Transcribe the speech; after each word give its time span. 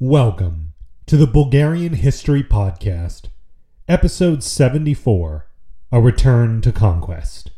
Welcome 0.00 0.74
to 1.06 1.16
the 1.16 1.26
Bulgarian 1.26 1.94
History 1.94 2.44
Podcast, 2.44 3.30
Episode 3.88 4.44
74 4.44 5.48
A 5.90 6.00
Return 6.00 6.60
to 6.60 6.70
Conquest. 6.70 7.50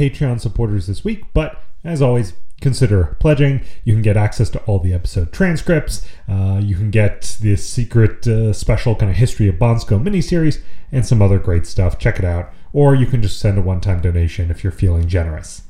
Patreon 0.00 0.40
supporters 0.40 0.86
this 0.86 1.04
week, 1.04 1.24
but 1.34 1.62
as 1.84 2.00
always, 2.00 2.32
consider 2.62 3.18
pledging. 3.20 3.60
You 3.84 3.92
can 3.92 4.00
get 4.00 4.16
access 4.16 4.48
to 4.50 4.58
all 4.60 4.78
the 4.78 4.94
episode 4.94 5.30
transcripts. 5.30 6.06
Uh, 6.26 6.58
you 6.62 6.74
can 6.74 6.90
get 6.90 7.36
this 7.42 7.68
secret 7.68 8.26
uh, 8.26 8.54
special 8.54 8.94
kind 8.94 9.10
of 9.10 9.18
history 9.18 9.46
of 9.46 9.56
Bansko 9.56 10.02
miniseries 10.02 10.62
and 10.90 11.04
some 11.04 11.20
other 11.20 11.38
great 11.38 11.66
stuff. 11.66 11.98
Check 11.98 12.18
it 12.18 12.24
out. 12.24 12.50
Or 12.72 12.94
you 12.94 13.04
can 13.04 13.20
just 13.20 13.38
send 13.38 13.58
a 13.58 13.60
one 13.60 13.82
time 13.82 14.00
donation 14.00 14.50
if 14.50 14.64
you're 14.64 14.72
feeling 14.72 15.06
generous. 15.06 15.64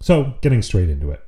So, 0.00 0.34
getting 0.40 0.60
straight 0.60 0.90
into 0.90 1.12
it. 1.12 1.22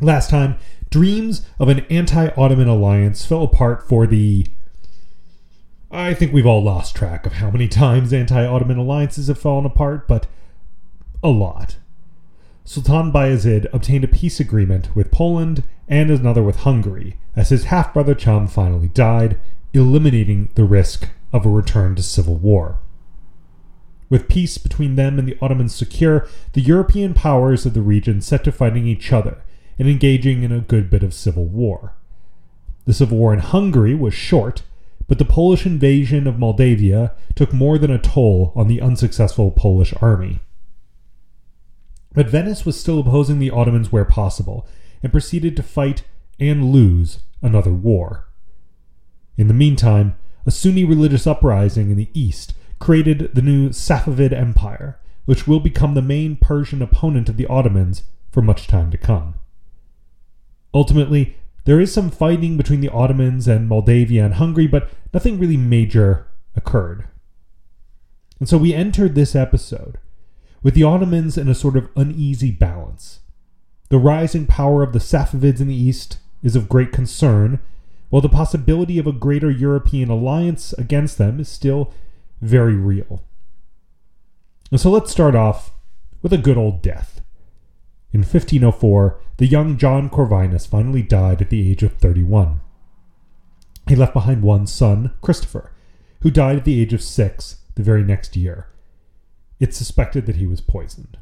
Last 0.00 0.28
time, 0.28 0.58
dreams 0.90 1.46
of 1.58 1.70
an 1.70 1.80
anti 1.88 2.28
Ottoman 2.36 2.68
alliance 2.68 3.24
fell 3.24 3.42
apart 3.42 3.88
for 3.88 4.06
the 4.06 4.46
I 5.96 6.12
think 6.12 6.30
we've 6.30 6.46
all 6.46 6.62
lost 6.62 6.94
track 6.94 7.24
of 7.24 7.32
how 7.32 7.50
many 7.50 7.68
times 7.68 8.12
anti 8.12 8.44
Ottoman 8.44 8.76
alliances 8.76 9.28
have 9.28 9.38
fallen 9.38 9.64
apart, 9.64 10.06
but 10.06 10.26
a 11.22 11.30
lot. 11.30 11.76
Sultan 12.66 13.10
Bayezid 13.10 13.66
obtained 13.72 14.04
a 14.04 14.08
peace 14.08 14.38
agreement 14.38 14.94
with 14.94 15.10
Poland 15.10 15.62
and 15.88 16.10
another 16.10 16.42
with 16.42 16.56
Hungary, 16.56 17.16
as 17.34 17.48
his 17.48 17.64
half 17.64 17.94
brother 17.94 18.14
Cham 18.14 18.46
finally 18.46 18.88
died, 18.88 19.38
eliminating 19.72 20.50
the 20.54 20.64
risk 20.64 21.08
of 21.32 21.46
a 21.46 21.50
return 21.50 21.94
to 21.94 22.02
civil 22.02 22.34
war. 22.34 22.78
With 24.10 24.28
peace 24.28 24.58
between 24.58 24.96
them 24.96 25.18
and 25.18 25.26
the 25.26 25.38
Ottomans 25.40 25.74
secure, 25.74 26.28
the 26.52 26.60
European 26.60 27.14
powers 27.14 27.64
of 27.64 27.72
the 27.72 27.80
region 27.80 28.20
set 28.20 28.44
to 28.44 28.52
fighting 28.52 28.86
each 28.86 29.14
other 29.14 29.42
and 29.78 29.88
engaging 29.88 30.42
in 30.42 30.52
a 30.52 30.60
good 30.60 30.90
bit 30.90 31.02
of 31.02 31.14
civil 31.14 31.46
war. 31.46 31.94
The 32.84 32.92
civil 32.92 33.16
war 33.16 33.32
in 33.32 33.40
Hungary 33.40 33.94
was 33.94 34.12
short, 34.12 34.62
but 35.06 35.18
the 35.18 35.24
Polish 35.24 35.66
invasion 35.66 36.26
of 36.26 36.38
Moldavia 36.38 37.14
took 37.34 37.52
more 37.52 37.78
than 37.78 37.90
a 37.90 37.98
toll 37.98 38.52
on 38.56 38.68
the 38.68 38.80
unsuccessful 38.80 39.50
Polish 39.50 39.94
army. 40.00 40.40
But 42.12 42.28
Venice 42.28 42.64
was 42.64 42.80
still 42.80 42.98
opposing 42.98 43.38
the 43.38 43.50
Ottomans 43.50 43.92
where 43.92 44.04
possible, 44.04 44.66
and 45.02 45.12
proceeded 45.12 45.56
to 45.56 45.62
fight 45.62 46.02
and 46.40 46.72
lose 46.72 47.20
another 47.42 47.72
war. 47.72 48.26
In 49.36 49.48
the 49.48 49.54
meantime, 49.54 50.16
a 50.46 50.50
Sunni 50.50 50.84
religious 50.84 51.26
uprising 51.26 51.90
in 51.90 51.96
the 51.96 52.10
east 52.14 52.54
created 52.78 53.34
the 53.34 53.42
new 53.42 53.70
Safavid 53.70 54.32
Empire, 54.32 54.98
which 55.24 55.46
will 55.46 55.60
become 55.60 55.94
the 55.94 56.02
main 56.02 56.36
Persian 56.36 56.82
opponent 56.82 57.28
of 57.28 57.36
the 57.36 57.46
Ottomans 57.46 58.04
for 58.30 58.42
much 58.42 58.66
time 58.66 58.90
to 58.90 58.98
come. 58.98 59.34
Ultimately, 60.72 61.36
there 61.66 61.80
is 61.80 61.92
some 61.92 62.10
fighting 62.10 62.56
between 62.56 62.80
the 62.80 62.88
Ottomans 62.88 63.46
and 63.46 63.68
Moldavia 63.68 64.24
and 64.24 64.34
Hungary, 64.34 64.66
but 64.66 64.88
nothing 65.12 65.38
really 65.38 65.56
major 65.56 66.28
occurred. 66.54 67.06
And 68.38 68.48
so 68.48 68.56
we 68.56 68.72
entered 68.72 69.14
this 69.14 69.34
episode 69.34 69.98
with 70.62 70.74
the 70.74 70.84
Ottomans 70.84 71.36
in 71.36 71.48
a 71.48 71.54
sort 71.54 71.76
of 71.76 71.90
uneasy 71.96 72.52
balance. 72.52 73.20
The 73.88 73.98
rising 73.98 74.46
power 74.46 74.82
of 74.82 74.92
the 74.92 75.00
Safavids 75.00 75.60
in 75.60 75.68
the 75.68 75.74
east 75.74 76.18
is 76.42 76.54
of 76.54 76.68
great 76.68 76.92
concern, 76.92 77.60
while 78.10 78.22
the 78.22 78.28
possibility 78.28 78.98
of 78.98 79.06
a 79.06 79.12
greater 79.12 79.50
European 79.50 80.08
alliance 80.08 80.72
against 80.74 81.18
them 81.18 81.40
is 81.40 81.48
still 81.48 81.92
very 82.40 82.76
real. 82.76 83.24
And 84.70 84.80
so 84.80 84.90
let's 84.90 85.10
start 85.10 85.34
off 85.34 85.72
with 86.22 86.32
a 86.32 86.38
good 86.38 86.56
old 86.56 86.82
death. 86.82 87.22
In 88.16 88.22
1504, 88.22 89.20
the 89.36 89.46
young 89.46 89.76
John 89.76 90.08
Corvinus 90.08 90.66
finally 90.66 91.02
died 91.02 91.42
at 91.42 91.50
the 91.50 91.70
age 91.70 91.82
of 91.82 91.92
31. 91.98 92.62
He 93.86 93.94
left 93.94 94.14
behind 94.14 94.42
one 94.42 94.66
son, 94.66 95.12
Christopher, 95.20 95.70
who 96.22 96.30
died 96.30 96.56
at 96.56 96.64
the 96.64 96.80
age 96.80 96.94
of 96.94 97.02
six 97.02 97.58
the 97.74 97.82
very 97.82 98.02
next 98.02 98.34
year. 98.34 98.68
It's 99.60 99.76
suspected 99.76 100.24
that 100.24 100.36
he 100.36 100.46
was 100.46 100.62
poisoned. 100.62 101.18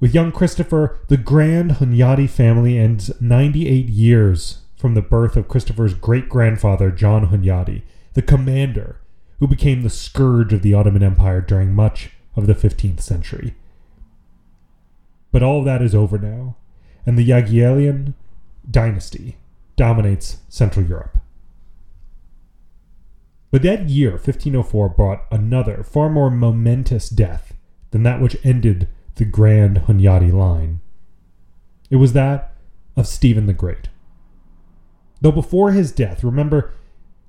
With 0.00 0.14
young 0.14 0.32
Christopher, 0.32 1.00
the 1.08 1.16
Grand 1.16 1.76
Hunyadi 1.76 2.28
family 2.28 2.76
ends 2.76 3.10
98 3.18 3.88
years 3.88 4.58
from 4.76 4.92
the 4.92 5.00
birth 5.00 5.34
of 5.34 5.48
Christopher's 5.48 5.94
great 5.94 6.28
grandfather, 6.28 6.90
John 6.90 7.28
Hunyadi, 7.28 7.84
the 8.12 8.20
commander 8.20 9.00
who 9.38 9.46
became 9.46 9.80
the 9.80 9.88
scourge 9.88 10.52
of 10.52 10.60
the 10.60 10.74
Ottoman 10.74 11.02
Empire 11.02 11.40
during 11.40 11.72
much 11.72 12.10
of 12.36 12.46
the 12.46 12.54
15th 12.54 13.00
century. 13.00 13.54
But 15.30 15.42
all 15.42 15.60
of 15.60 15.64
that 15.66 15.82
is 15.82 15.94
over 15.94 16.18
now, 16.18 16.56
and 17.04 17.18
the 17.18 17.28
Jagiellonian 17.28 18.14
dynasty 18.70 19.36
dominates 19.76 20.38
Central 20.48 20.86
Europe. 20.86 21.18
But 23.50 23.62
that 23.62 23.88
year, 23.88 24.12
1504, 24.12 24.90
brought 24.90 25.24
another, 25.30 25.82
far 25.82 26.10
more 26.10 26.30
momentous 26.30 27.08
death 27.08 27.54
than 27.90 28.02
that 28.02 28.20
which 28.20 28.36
ended 28.44 28.88
the 29.14 29.24
grand 29.24 29.78
Hunyadi 29.86 30.32
line. 30.32 30.80
It 31.90 31.96
was 31.96 32.12
that 32.12 32.52
of 32.96 33.06
Stephen 33.06 33.46
the 33.46 33.54
Great. 33.54 33.88
Though 35.20 35.32
before 35.32 35.72
his 35.72 35.92
death, 35.92 36.22
remember, 36.22 36.72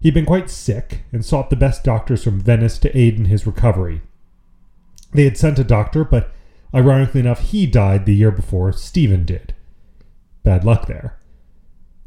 he'd 0.01 0.13
been 0.13 0.25
quite 0.25 0.49
sick 0.49 1.03
and 1.11 1.25
sought 1.25 1.49
the 1.49 1.55
best 1.55 1.83
doctors 1.83 2.23
from 2.23 2.41
Venice 2.41 2.77
to 2.79 2.97
aid 2.97 3.17
in 3.17 3.25
his 3.25 3.47
recovery. 3.47 4.01
They 5.13 5.23
had 5.23 5.37
sent 5.37 5.57
a 5.57 5.63
doctor, 5.63 6.03
but 6.03 6.31
Ironically 6.73 7.21
enough, 7.21 7.41
he 7.41 7.65
died 7.65 8.05
the 8.05 8.15
year 8.15 8.31
before 8.31 8.71
Stephen 8.73 9.25
did. 9.25 9.53
Bad 10.43 10.63
luck 10.63 10.87
there. 10.87 11.17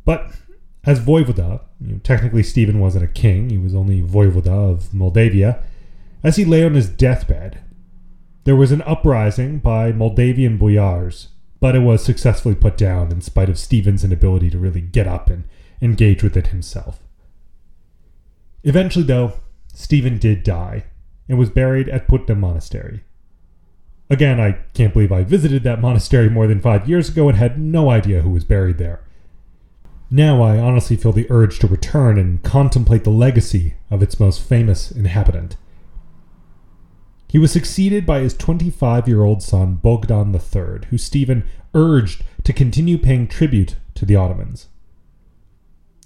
But 0.05 0.33
as 0.85 1.01
Voivoda, 1.01 1.61
you 1.81 1.95
know, 1.95 2.01
technically 2.03 2.43
Stephen 2.43 2.81
wasn't 2.81 3.05
a 3.05 3.09
king, 3.09 3.51
he 3.51 3.59
was 3.59 3.75
only 3.75 4.03
Voivoda 4.03 4.73
of 4.73 4.93
Moldavia, 4.95 5.63
as 6.25 6.37
he 6.37 6.45
lay 6.45 6.65
on 6.65 6.75
his 6.75 6.89
deathbed, 6.89 7.61
there 8.45 8.57
was 8.57 8.73
an 8.73 8.83
uprising 8.83 9.59
by 9.59 9.93
Moldavian 9.93 10.57
boyars, 10.57 11.29
but 11.61 11.77
it 11.77 11.81
was 11.81 12.05
successfully 12.05 12.55
put 12.55 12.77
down 12.77 13.13
in 13.13 13.21
spite 13.21 13.49
of 13.49 13.59
Stephen's 13.59 14.05
inability 14.05 14.51
to 14.51 14.59
really 14.59 14.81
get 14.81 15.07
up 15.07 15.31
and 15.31 15.45
engage 15.81 16.23
with 16.23 16.37
it 16.37 16.49
himself. 16.49 17.01
Eventually, 18.65 19.05
though, 19.05 19.35
Stephen 19.73 20.19
did 20.19 20.43
die 20.43 20.85
and 21.29 21.39
was 21.39 21.51
buried 21.51 21.89
at 21.89 22.09
Putna 22.09 22.37
Monastery. 22.37 23.03
Again, 24.13 24.39
I 24.39 24.59
can't 24.75 24.93
believe 24.93 25.11
I 25.11 25.23
visited 25.23 25.63
that 25.63 25.81
monastery 25.81 26.29
more 26.29 26.47
than 26.47 26.61
five 26.61 26.87
years 26.87 27.09
ago 27.09 27.31
and 27.31 27.39
had 27.39 27.59
no 27.59 27.89
idea 27.89 28.21
who 28.21 28.29
was 28.29 28.45
buried 28.45 28.77
there. 28.77 29.01
Now 30.11 30.43
I 30.43 30.59
honestly 30.59 30.97
feel 30.97 31.13
the 31.13 31.27
urge 31.31 31.59
to 31.61 31.67
return 31.67 32.19
and 32.19 32.43
contemplate 32.43 33.05
the 33.05 33.11
legacy 33.11 33.77
of 33.91 34.03
its 34.03 34.21
most 34.21 34.43
famous 34.43 34.91
inhabitant. 34.91 35.57
He 37.27 37.39
was 37.39 37.53
succeeded 37.53 38.05
by 38.05 38.21
his 38.21 38.35
25 38.37 39.09
year 39.09 39.23
old 39.23 39.43
son 39.43 39.77
Bogdan 39.77 40.35
III, 40.35 40.89
who 40.91 40.99
Stephen 40.99 41.49
urged 41.73 42.23
to 42.45 42.53
continue 42.53 42.99
paying 42.99 43.27
tribute 43.27 43.77
to 43.95 44.05
the 44.05 44.17
Ottomans. 44.17 44.69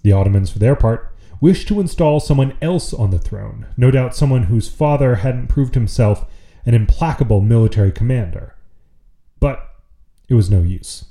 The 0.03 0.13
Ottomans, 0.13 0.49
for 0.51 0.61
their 0.61 0.77
part, 0.77 1.13
wished 1.41 1.67
to 1.67 1.81
install 1.81 2.21
someone 2.21 2.57
else 2.63 2.95
on 2.95 3.11
the 3.11 3.19
throne, 3.19 3.67
no 3.77 3.91
doubt 3.91 4.15
someone 4.15 4.45
whose 4.45 4.69
father 4.69 5.17
hadn't 5.17 5.49
proved 5.49 5.75
himself 5.75 6.25
an 6.67 6.75
implacable 6.75 7.41
military 7.41 7.93
commander. 7.93 8.55
But 9.41 9.67
it 10.29 10.35
was 10.35 10.51
no 10.51 10.61
use. 10.61 11.07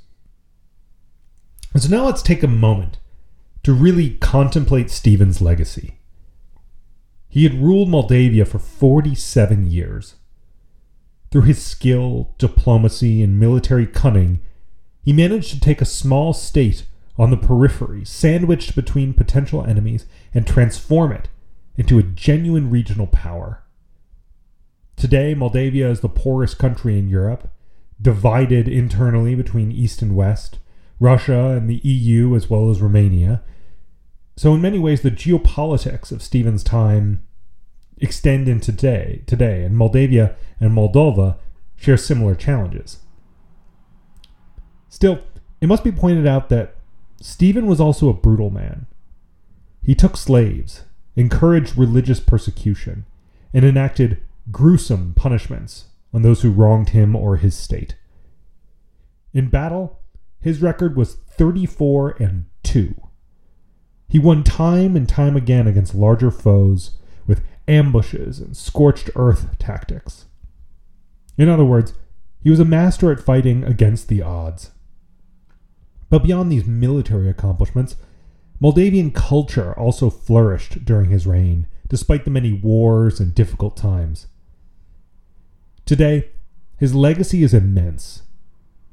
And 1.73 1.81
so 1.81 1.89
now 1.89 2.05
let's 2.05 2.21
take 2.21 2.43
a 2.43 2.47
moment 2.47 2.99
to 3.63 3.73
really 3.73 4.11
contemplate 4.15 4.91
Stephen's 4.91 5.41
legacy. 5.41 5.97
He 7.27 7.43
had 7.43 7.61
ruled 7.61 7.89
Moldavia 7.89 8.45
for 8.45 8.59
47 8.59 9.69
years. 9.69 10.15
Through 11.31 11.41
his 11.41 11.61
skill, 11.61 12.33
diplomacy, 12.37 13.21
and 13.23 13.39
military 13.39 13.87
cunning, 13.87 14.39
he 15.03 15.11
managed 15.11 15.51
to 15.51 15.59
take 15.59 15.81
a 15.81 15.85
small 15.85 16.31
state 16.31 16.85
on 17.17 17.31
the 17.31 17.37
periphery, 17.37 18.05
sandwiched 18.05 18.75
between 18.75 19.13
potential 19.13 19.65
enemies, 19.65 20.05
and 20.33 20.45
transform 20.45 21.11
it 21.11 21.27
into 21.75 21.97
a 21.97 22.03
genuine 22.03 22.69
regional 22.69 23.07
power. 23.07 23.64
Today, 24.95 25.33
Moldavia 25.33 25.89
is 25.89 25.99
the 25.99 26.09
poorest 26.09 26.57
country 26.57 26.97
in 26.97 27.09
Europe, 27.09 27.49
divided 28.01 28.67
internally 28.67 29.35
between 29.35 29.71
East 29.71 30.01
and 30.01 30.15
West, 30.15 30.59
Russia 30.99 31.49
and 31.49 31.69
the 31.69 31.81
EU, 31.83 32.35
as 32.35 32.49
well 32.49 32.69
as 32.69 32.81
Romania. 32.81 33.41
So, 34.37 34.53
in 34.53 34.61
many 34.61 34.79
ways, 34.79 35.01
the 35.01 35.11
geopolitics 35.11 36.11
of 36.11 36.21
Stephen's 36.21 36.63
time 36.63 37.23
extend 37.97 38.47
into 38.47 38.71
today, 38.71 39.23
today, 39.25 39.63
and 39.63 39.75
Moldavia 39.75 40.35
and 40.59 40.71
Moldova 40.71 41.37
share 41.75 41.97
similar 41.97 42.35
challenges. 42.35 42.99
Still, 44.89 45.19
it 45.59 45.67
must 45.67 45.83
be 45.83 45.91
pointed 45.91 46.25
out 46.25 46.49
that 46.49 46.75
Stephen 47.21 47.65
was 47.65 47.79
also 47.79 48.09
a 48.09 48.13
brutal 48.13 48.49
man. 48.49 48.87
He 49.83 49.95
took 49.95 50.17
slaves, 50.17 50.83
encouraged 51.15 51.77
religious 51.77 52.19
persecution, 52.19 53.05
and 53.53 53.63
enacted 53.63 54.21
gruesome 54.51 55.13
punishments 55.13 55.85
on 56.13 56.21
those 56.21 56.41
who 56.41 56.51
wronged 56.51 56.89
him 56.89 57.15
or 57.15 57.37
his 57.37 57.55
state. 57.55 57.95
In 59.33 59.49
battle, 59.49 59.99
his 60.39 60.61
record 60.61 60.95
was 60.95 61.15
34 61.15 62.15
and 62.19 62.45
2. 62.63 62.95
He 64.07 64.19
won 64.19 64.43
time 64.43 64.95
and 64.95 65.09
time 65.09 65.35
again 65.35 65.67
against 65.67 65.95
larger 65.95 66.31
foes 66.31 66.91
with 67.27 67.43
ambushes 67.67 68.39
and 68.39 68.55
scorched 68.55 69.09
earth 69.15 69.57
tactics. 69.57 70.25
In 71.37 71.49
other 71.49 71.65
words, 71.65 71.93
he 72.41 72.49
was 72.49 72.59
a 72.59 72.65
master 72.65 73.11
at 73.11 73.19
fighting 73.19 73.63
against 73.63 74.07
the 74.07 74.21
odds. 74.21 74.71
But 76.09 76.23
beyond 76.23 76.51
these 76.51 76.65
military 76.65 77.29
accomplishments, 77.29 77.95
Moldavian 78.59 79.11
culture 79.11 79.73
also 79.73 80.09
flourished 80.09 80.85
during 80.85 81.09
his 81.09 81.27
reign, 81.27 81.67
despite 81.89 82.23
the 82.23 82.31
many 82.31 82.53
wars 82.53 83.19
and 83.19 83.35
difficult 83.35 83.75
times. 83.75 84.27
Today, 85.85 86.29
his 86.77 86.95
legacy 86.95 87.43
is 87.43 87.53
immense. 87.53 88.23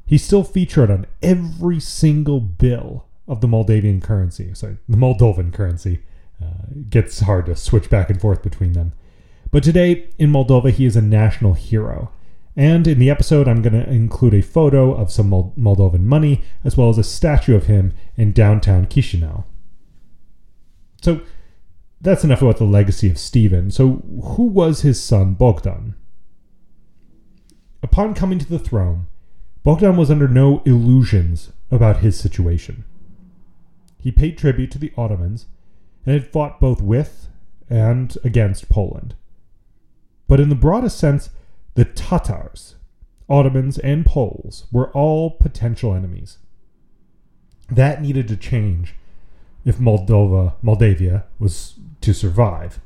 He's 0.07 0.25
still 0.25 0.45
featured 0.45 0.91
on 0.91 1.07
every 1.23 1.81
single 1.81 2.41
bill 2.41 3.07
of 3.27 3.41
the 3.41 3.49
Moldavian 3.49 4.01
currency. 4.01 4.53
Sorry, 4.55 4.77
the 4.89 4.97
Moldovan 4.97 5.53
currency. 5.53 6.03
Uh, 6.43 6.67
it 6.71 6.91
gets 6.91 7.21
hard 7.21 7.47
to 7.47 7.57
switch 7.57 7.89
back 7.89 8.11
and 8.11 8.21
forth 8.21 8.43
between 8.43 8.73
them. 8.73 8.93
But 9.51 9.63
today, 9.63 10.09
in 10.19 10.31
Moldova, 10.31 10.71
he 10.71 10.85
is 10.85 10.97
a 10.97 11.03
national 11.03 11.55
hero. 11.55 12.11
And 12.57 12.87
in 12.87 12.99
the 12.99 13.11
episode, 13.11 13.49
I'm 13.49 13.63
going 13.63 13.73
to 13.73 13.89
include 13.89 14.35
a 14.35 14.43
photo 14.43 14.93
of 14.93 15.11
some 15.11 15.31
Moldovan 15.31 16.03
money, 16.03 16.43
as 16.65 16.77
well 16.77 16.91
as 16.91 16.99
a 16.99 17.05
statue 17.05 17.57
of 17.57 17.67
him 17.67 17.95
in 18.17 18.33
downtown 18.33 18.87
Chisinau. 18.87 19.45
So 21.01 21.23
that's 22.01 22.25
enough 22.25 22.43
about 22.43 22.59
the 22.59 22.65
legacy 22.65 23.11
of 23.11 23.19
Stephen. 23.19 23.71
So, 23.71 24.03
who 24.23 24.45
was 24.45 24.83
his 24.83 25.03
son 25.03 25.35
Bogdan? 25.35 25.95
Upon 27.83 28.15
coming 28.15 28.39
to 28.39 28.49
the 28.49 28.59
throne, 28.59 29.07
Bogdan 29.63 29.97
was 29.97 30.11
under 30.11 30.29
no 30.29 30.63
illusions 30.65 31.53
about 31.71 31.99
his 31.99 32.19
situation. 32.19 32.85
He 33.99 34.13
paid 34.13 34.39
tribute 34.39 34.71
to 34.73 34.79
the 34.79 34.93
Ottomans 34.97 35.47
and 36.05 36.13
had 36.15 36.33
fought 36.33 36.61
both 36.61 36.81
with 36.81 37.29
and 37.69 38.17
against 38.25 38.69
Poland. 38.69 39.15
But 40.27 40.41
in 40.41 40.49
the 40.49 40.55
broadest 40.55 40.99
sense, 40.99 41.31
the 41.75 41.85
Tatars, 41.85 42.77
Ottomans, 43.29 43.79
and 43.79 44.05
Poles 44.05 44.67
were 44.71 44.91
all 44.93 45.31
potential 45.31 45.95
enemies. 45.95 46.39
That 47.71 48.03
needed 48.03 48.29
to 48.29 48.37
change 48.37 48.95
if 49.65 49.79
Moldova, 49.79 50.55
Moldavia 50.63 51.25
was 51.39 51.75
to 52.01 52.13
survive. 52.13 52.81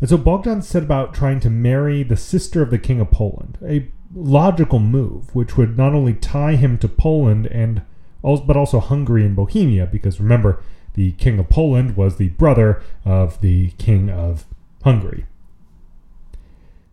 And 0.00 0.08
so 0.08 0.16
Bogdan 0.16 0.62
set 0.62 0.82
about 0.82 1.12
trying 1.12 1.40
to 1.40 1.50
marry 1.50 2.02
the 2.02 2.16
sister 2.16 2.62
of 2.62 2.70
the 2.70 2.78
King 2.78 3.00
of 3.00 3.10
Poland, 3.10 3.58
a 3.62 3.88
logical 4.14 4.78
move 4.78 5.34
which 5.34 5.56
would 5.56 5.76
not 5.76 5.94
only 5.94 6.14
tie 6.14 6.56
him 6.56 6.78
to 6.78 6.88
Poland 6.88 7.46
and 7.46 7.82
but 8.22 8.56
also 8.56 8.80
Hungary 8.80 9.24
and 9.24 9.36
Bohemia, 9.36 9.86
because 9.86 10.20
remember, 10.20 10.62
the 10.94 11.12
King 11.12 11.38
of 11.38 11.48
Poland 11.48 11.96
was 11.96 12.16
the 12.16 12.28
brother 12.30 12.82
of 13.04 13.40
the 13.40 13.70
King 13.72 14.10
of 14.10 14.44
Hungary. 14.84 15.26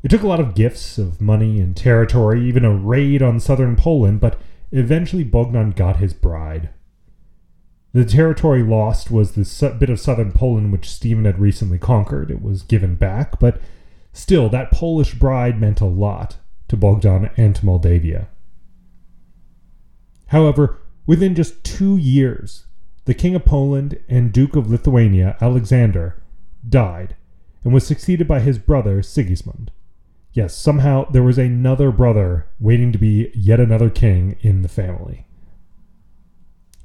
It 0.03 0.09
took 0.09 0.21
a 0.23 0.27
lot 0.27 0.39
of 0.39 0.55
gifts 0.55 0.97
of 0.97 1.19
money 1.19 1.59
and 1.59 1.75
territory, 1.75 2.47
even 2.47 2.63
a 2.63 2.73
raid 2.73 3.21
on 3.21 3.39
southern 3.39 3.75
Poland, 3.75 4.21
but 4.21 4.39
eventually 4.71 5.23
Bogdan 5.23 5.71
got 5.71 5.97
his 5.97 6.13
bride. 6.13 6.69
The 7.97 8.05
territory 8.05 8.61
lost 8.61 9.09
was 9.09 9.31
the 9.31 9.75
bit 9.79 9.89
of 9.89 9.99
southern 9.99 10.31
Poland 10.31 10.71
which 10.71 10.87
Stephen 10.87 11.25
had 11.25 11.39
recently 11.39 11.79
conquered. 11.79 12.29
It 12.29 12.43
was 12.43 12.61
given 12.61 12.93
back, 12.93 13.39
but 13.39 13.59
still, 14.13 14.49
that 14.49 14.69
Polish 14.69 15.15
bride 15.15 15.59
meant 15.59 15.81
a 15.81 15.85
lot 15.85 16.37
to 16.67 16.77
Bogdan 16.77 17.31
and 17.37 17.55
to 17.55 17.65
Moldavia. 17.65 18.27
However, 20.27 20.77
within 21.07 21.33
just 21.33 21.63
two 21.63 21.97
years, 21.97 22.67
the 23.05 23.15
King 23.15 23.33
of 23.33 23.45
Poland 23.45 23.97
and 24.07 24.31
Duke 24.31 24.55
of 24.55 24.69
Lithuania, 24.69 25.35
Alexander, 25.41 26.21
died 26.69 27.15
and 27.63 27.73
was 27.73 27.87
succeeded 27.87 28.27
by 28.27 28.41
his 28.41 28.59
brother 28.59 29.01
Sigismund. 29.01 29.71
Yes, 30.33 30.55
somehow 30.55 31.09
there 31.09 31.23
was 31.23 31.39
another 31.39 31.91
brother 31.91 32.45
waiting 32.59 32.91
to 32.91 32.99
be 32.99 33.31
yet 33.33 33.59
another 33.59 33.89
king 33.89 34.35
in 34.41 34.61
the 34.61 34.69
family. 34.69 35.26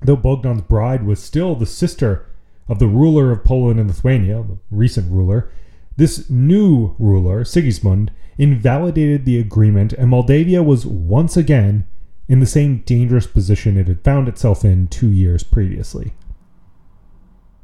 Though 0.04 0.16
Bogdan's 0.16 0.62
bride 0.62 1.04
was 1.04 1.22
still 1.22 1.54
the 1.54 1.66
sister 1.66 2.26
of 2.68 2.78
the 2.78 2.86
ruler 2.86 3.30
of 3.30 3.44
Poland 3.44 3.78
and 3.78 3.88
Lithuania, 3.88 4.42
the 4.42 4.58
recent 4.70 5.10
ruler, 5.10 5.50
this 5.96 6.28
new 6.30 6.96
ruler, 6.98 7.44
Sigismund, 7.44 8.10
invalidated 8.38 9.24
the 9.24 9.38
agreement, 9.38 9.92
and 9.92 10.08
Moldavia 10.08 10.62
was 10.62 10.86
once 10.86 11.36
again 11.36 11.84
in 12.28 12.40
the 12.40 12.46
same 12.46 12.78
dangerous 12.78 13.26
position 13.26 13.76
it 13.76 13.88
had 13.88 14.02
found 14.02 14.28
itself 14.28 14.64
in 14.64 14.88
two 14.88 15.10
years 15.10 15.42
previously. 15.42 16.12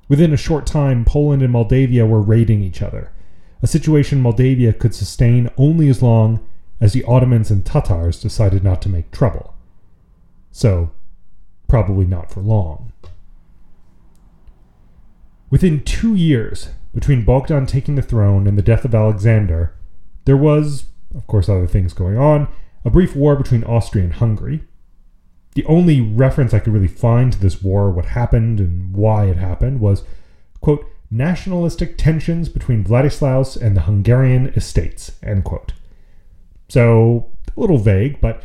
Within 0.08 0.32
a 0.32 0.37
short 0.37 0.67
time, 0.67 1.05
Poland 1.05 1.43
and 1.43 1.52
Moldavia 1.52 2.06
were 2.06 2.20
raiding 2.20 2.62
each 2.62 2.82
other, 2.82 3.12
a 3.62 3.67
situation 3.67 4.20
Moldavia 4.20 4.73
could 4.73 4.94
sustain 4.94 5.50
only 5.56 5.88
as 5.88 6.02
long 6.02 6.40
as 6.81 6.93
the 6.93 7.05
Ottomans 7.05 7.50
and 7.50 7.64
Tatars 7.64 8.20
decided 8.20 8.62
not 8.62 8.81
to 8.82 8.88
make 8.88 9.11
trouble. 9.11 9.55
So, 10.50 10.90
probably 11.69 12.06
not 12.06 12.31
for 12.31 12.41
long. 12.41 12.93
Within 15.50 15.82
two 15.85 16.15
years, 16.15 16.70
between 16.94 17.25
Bogdan 17.25 17.67
taking 17.67 17.94
the 17.94 18.03
throne 18.03 18.47
and 18.47 18.59
the 18.59 18.62
death 18.62 18.85
of 18.85 18.94
Alexander, 18.94 19.75
there 20.25 20.37
was, 20.37 20.87
of 21.15 21.26
course, 21.26 21.49
other 21.49 21.67
things 21.67 21.93
going 21.93 22.19
on, 22.19 22.49
a 22.85 22.91
brief 22.91 23.15
war 23.15 23.37
between 23.37 23.65
Austria 23.65 24.05
and 24.05 24.15
Hungary. 24.15 24.62
The 25.55 25.65
only 25.65 26.00
reference 26.00 26.53
I 26.53 26.59
could 26.59 26.73
really 26.73 26.88
find 26.88 27.33
to 27.33 27.38
this 27.38 27.62
war, 27.62 27.90
what 27.90 28.07
happened 28.07 28.61
and 28.61 28.95
why 28.95 29.26
it 29.26 29.37
happened, 29.37 29.81
was, 29.81 30.04
quote, 30.61 30.87
nationalistic 31.11 31.97
tensions 31.97 32.49
between 32.49 32.85
Vladislaus 32.85 33.61
and 33.61 33.76
the 33.76 33.83
Hungarian 33.83 34.49
estates, 34.49 35.12
end 35.23 35.45
quote. 35.45 35.73
So, 36.69 37.31
a 37.57 37.61
little 37.61 37.78
vague, 37.78 38.21
but 38.21 38.42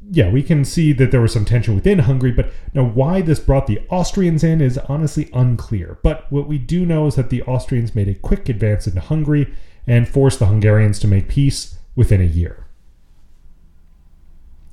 yeah, 0.00 0.30
we 0.30 0.42
can 0.42 0.64
see 0.64 0.92
that 0.92 1.10
there 1.10 1.20
was 1.20 1.32
some 1.32 1.44
tension 1.44 1.74
within 1.74 2.00
Hungary, 2.00 2.30
but 2.30 2.52
now 2.72 2.84
why 2.84 3.20
this 3.20 3.40
brought 3.40 3.66
the 3.66 3.80
Austrians 3.90 4.44
in 4.44 4.60
is 4.60 4.78
honestly 4.88 5.28
unclear. 5.32 5.98
But 6.02 6.30
what 6.30 6.46
we 6.46 6.56
do 6.56 6.86
know 6.86 7.06
is 7.06 7.16
that 7.16 7.30
the 7.30 7.42
Austrians 7.42 7.94
made 7.94 8.08
a 8.08 8.14
quick 8.14 8.48
advance 8.48 8.86
into 8.86 9.00
Hungary 9.00 9.52
and 9.86 10.08
forced 10.08 10.38
the 10.38 10.46
Hungarians 10.46 10.98
to 11.00 11.08
make 11.08 11.28
peace 11.28 11.78
within 11.96 12.20
a 12.20 12.24
year. 12.24 12.66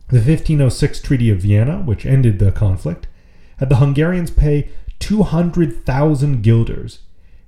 The 0.09 0.17
1506 0.17 1.01
Treaty 1.01 1.31
of 1.31 1.39
Vienna, 1.39 1.81
which 1.81 2.05
ended 2.05 2.37
the 2.37 2.51
conflict, 2.51 3.07
had 3.57 3.69
the 3.69 3.77
Hungarians 3.77 4.29
pay 4.29 4.69
200,000 4.99 6.43
guilders 6.43 6.99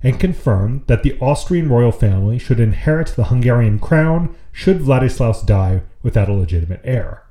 and 0.02 0.18
confirmed 0.18 0.82
that 0.88 1.04
the 1.04 1.16
Austrian 1.20 1.68
royal 1.68 1.92
family 1.92 2.38
should 2.38 2.58
inherit 2.58 3.08
the 3.08 3.24
Hungarian 3.24 3.78
crown 3.78 4.34
should 4.50 4.80
Vladislaus 4.80 5.46
die 5.46 5.82
without 6.02 6.28
a 6.28 6.32
legitimate 6.32 6.80
heir. 6.82 7.22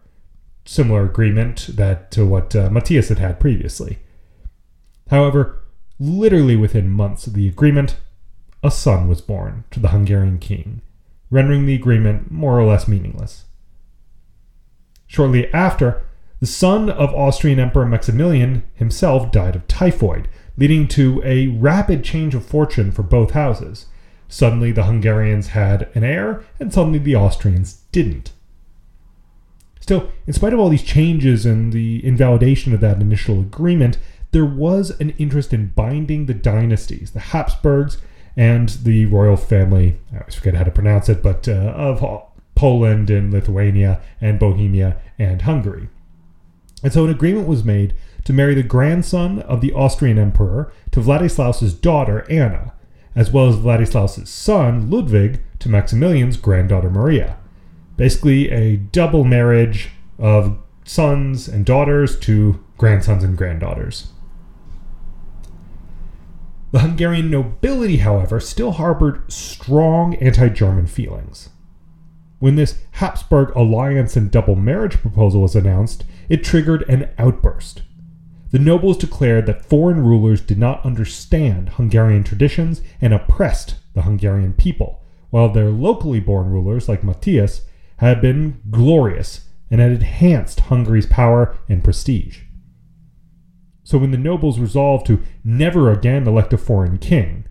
Similar 0.68 1.06
agreement 1.06 1.70
that 1.78 2.12
to 2.12 2.26
what 2.26 2.54
uh, 2.54 2.70
Matthias 2.70 3.08
had 3.08 3.20
had 3.20 3.40
previously. 3.40 4.00
However, 5.10 5.64
literally 5.98 6.58
within 6.58 6.90
months 6.90 7.26
of 7.26 7.34
the 7.34 7.48
agreement, 7.48 7.96
a 8.62 8.70
son 8.70 9.08
was 9.08 9.22
born 9.22 9.64
to 9.72 9.80
the 9.80 9.90
Hungarian 9.90 10.40
king, 10.40 10.82
rendering 11.32 11.66
the 11.66 11.74
agreement 11.74 12.32
more 12.32 12.60
or 12.60 12.66
less 12.66 12.86
meaningless. 12.86 13.46
Shortly 15.08 15.52
after, 15.54 16.04
the 16.42 16.46
son 16.46 16.90
of 16.90 17.14
Austrian 17.16 17.60
Emperor 17.60 17.86
Maximilian 17.86 18.64
himself 18.74 19.32
died 19.32 19.56
of 19.56 19.68
typhoid, 19.70 20.28
leading 20.58 20.86
to 20.90 21.22
a 21.24 21.48
rapid 21.48 22.04
change 22.04 22.36
of 22.36 22.46
fortune 22.46 22.92
for 22.92 23.04
both 23.04 23.32
houses. 23.32 23.86
Suddenly, 24.28 24.74
the 24.74 24.84
Hungarians 24.84 25.48
had 25.48 25.90
an 25.96 26.04
heir, 26.04 26.44
and 26.60 26.74
suddenly 26.74 27.00
the 27.00 27.16
Austrians 27.16 27.84
didn't. 27.94 28.34
Still, 29.88 30.12
in 30.27 30.34
spite 30.34 30.51
of 30.51 30.60
all 30.60 30.67
these 30.67 30.84
changes 30.84 31.46
and 31.46 31.72
the 31.72 32.06
invalidation 32.06 32.74
of 32.74 32.82
that 32.82 33.00
initial 33.00 33.39
agreement, 33.39 33.98
there 34.32 34.44
was 34.44 34.89
an 35.00 35.12
interest 35.12 35.53
in 35.53 35.67
binding 35.77 36.25
the 36.25 36.34
dynasties, 36.34 37.12
the 37.12 37.22
Habsburgs 37.22 37.98
and 38.36 38.67
the 38.67 39.06
royal 39.06 39.38
family, 39.38 39.98
I 40.12 40.17
always 40.17 40.36
forget 40.36 40.56
how 40.56 40.65
to 40.65 40.72
pronounce 40.72 41.08
it, 41.08 41.24
but 41.24 41.48
uh, 41.48 41.53
of 41.74 42.03
Poland 42.53 43.10
and 43.10 43.32
Lithuania 43.32 44.01
and 44.20 44.38
Bohemia 44.38 44.98
and 45.17 45.44
Hungary. 45.44 45.88
And 46.84 46.91
so 46.91 47.06
an 47.06 47.10
agreement 47.10 47.48
was 47.48 47.63
made 47.63 47.94
to 48.25 48.34
marry 48.34 48.56
the 48.56 48.63
grandson 48.63 49.39
of 49.39 49.62
the 49.62 49.72
Austrian 49.72 50.20
emperor 50.20 50.70
to 50.91 51.00
Vladislaus's 51.00 51.74
daughter, 51.74 52.29
Anna, 52.29 52.74
as 53.15 53.32
well 53.32 53.48
as 53.48 53.56
Vladislaus's 53.56 54.29
son, 54.29 54.89
Ludwig, 54.91 55.39
to 55.60 55.70
Maximilian's 55.70 56.36
granddaughter 56.36 56.89
Maria. 56.89 57.38
Basically, 57.98 58.50
a 58.51 58.77
double 58.77 59.24
marriage 59.24 59.89
of 60.20 60.58
sons 60.86 61.48
and 61.48 61.66
daughters 61.66 62.18
to 62.20 62.63
grandsons 62.77 63.24
and 63.24 63.38
granddaughters. 63.38 64.10
The 66.72 66.80
Hungarian 66.80 67.32
nobility, 67.32 67.98
however, 67.98 68.39
still 68.39 68.74
harbored 68.74 69.32
strong 69.32 70.16
anti 70.16 70.50
German 70.50 70.86
feelings. 70.86 71.50
When 72.39 72.56
this 72.56 72.80
Habsburg 72.92 73.56
alliance 73.56 74.16
and 74.16 74.30
double 74.30 74.56
marriage 74.56 74.98
proposal 74.98 75.42
was 75.42 75.56
announced, 75.56 76.04
it 76.30 76.44
triggered 76.44 76.88
an 76.88 77.10
outburst. 77.18 77.82
The 78.51 78.60
nobles 78.60 78.98
declared 78.98 79.46
that 79.48 79.66
foreign 79.66 80.04
rulers 80.06 80.39
did 80.39 80.58
not 80.58 80.86
understand 80.86 81.70
Hungarian 81.70 82.24
traditions 82.24 82.82
and 83.01 83.13
oppressed 83.13 83.75
the 83.94 84.04
Hungarian 84.04 84.54
people, 84.54 85.01
while 85.32 85.50
their 85.50 85.70
locally 85.70 86.20
born 86.20 86.50
rulers, 86.50 86.88
like 86.88 87.04
Matthias, 87.04 87.62
had 87.98 88.22
been 88.22 88.62
glorious 88.70 89.48
and 89.70 89.82
had 89.82 89.92
enhanced 89.92 90.62
Hungary's 90.62 91.06
power 91.06 91.58
and 91.68 91.84
prestige. 91.84 92.42
So 93.84 93.98
when 93.98 94.12
the 94.12 94.18
nobles 94.18 94.60
resolved 94.60 95.06
to 95.08 95.22
never 95.44 95.92
again 95.92 96.27
elect 96.27 96.54
a 96.54 96.58
foreign 96.58 96.98
king, 96.98 97.46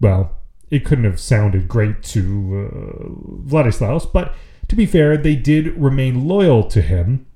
well, 0.00 0.38
it 0.70 0.84
couldn't 0.84 1.04
have 1.04 1.20
sounded 1.20 1.68
great 1.68 2.02
to 2.02 2.70
uh, 2.72 3.48
Vladislaus, 3.48 4.10
but 4.10 4.34
to 4.68 4.76
be 4.76 4.86
fair, 4.86 5.16
they 5.16 5.36
did 5.36 5.76
remain 5.76 6.26
loyal 6.26 6.64
to 6.64 6.80
him 6.80 7.26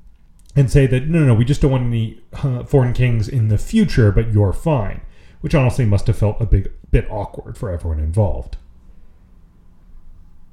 and 0.56 0.70
say 0.70 0.87
that 0.87 1.06
no, 1.06 1.20
no, 1.20 1.26
no, 1.26 1.35
we 1.35 1.44
just 1.44 1.61
don't 1.61 1.70
want 1.70 1.87
any 1.87 2.20
uh, 2.42 2.64
foreign 2.64 2.92
kings 2.92 3.28
in 3.28 3.49
the 3.49 3.58
future, 3.58 4.11
but 4.11 4.32
you're 4.32 4.52
fine, 4.52 5.00
which 5.40 5.54
honestly 5.54 5.85
must 5.85 6.08
have 6.08 6.18
felt 6.18 6.40
a 6.40 6.47
big, 6.47 6.73
bit 6.90 7.08
awkward 7.11 7.56
for 7.56 7.70
everyone 7.70 8.00
involved. 8.00 8.56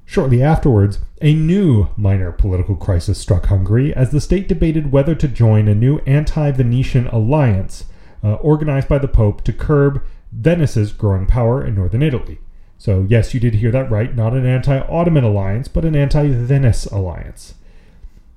Shortly 0.08 0.40
afterwards, 0.40 1.00
a 1.20 1.34
new 1.34 1.88
minor 1.96 2.30
political 2.30 2.76
crisis 2.76 3.18
struck 3.18 3.46
Hungary 3.46 3.92
as 3.92 4.10
the 4.10 4.20
state 4.20 4.46
debated 4.46 4.92
whether 4.92 5.16
to 5.16 5.26
join 5.26 5.66
a 5.66 5.74
new 5.74 5.98
anti 6.06 6.52
Venetian 6.52 7.08
alliance 7.08 7.84
uh, 8.22 8.34
organized 8.34 8.88
by 8.88 8.98
the 8.98 9.08
Pope 9.08 9.42
to 9.42 9.52
curb 9.52 10.02
Venice's 10.32 10.92
growing 10.92 11.26
power 11.26 11.64
in 11.64 11.74
northern 11.74 12.02
Italy. 12.02 12.38
So, 12.78 13.04
yes, 13.08 13.34
you 13.34 13.40
did 13.40 13.54
hear 13.54 13.72
that 13.72 13.90
right, 13.90 14.14
not 14.14 14.32
an 14.32 14.46
anti 14.46 14.78
Ottoman 14.78 15.24
alliance, 15.24 15.66
but 15.66 15.84
an 15.84 15.96
anti 15.96 16.28
Venice 16.28 16.86
alliance. 16.86 17.54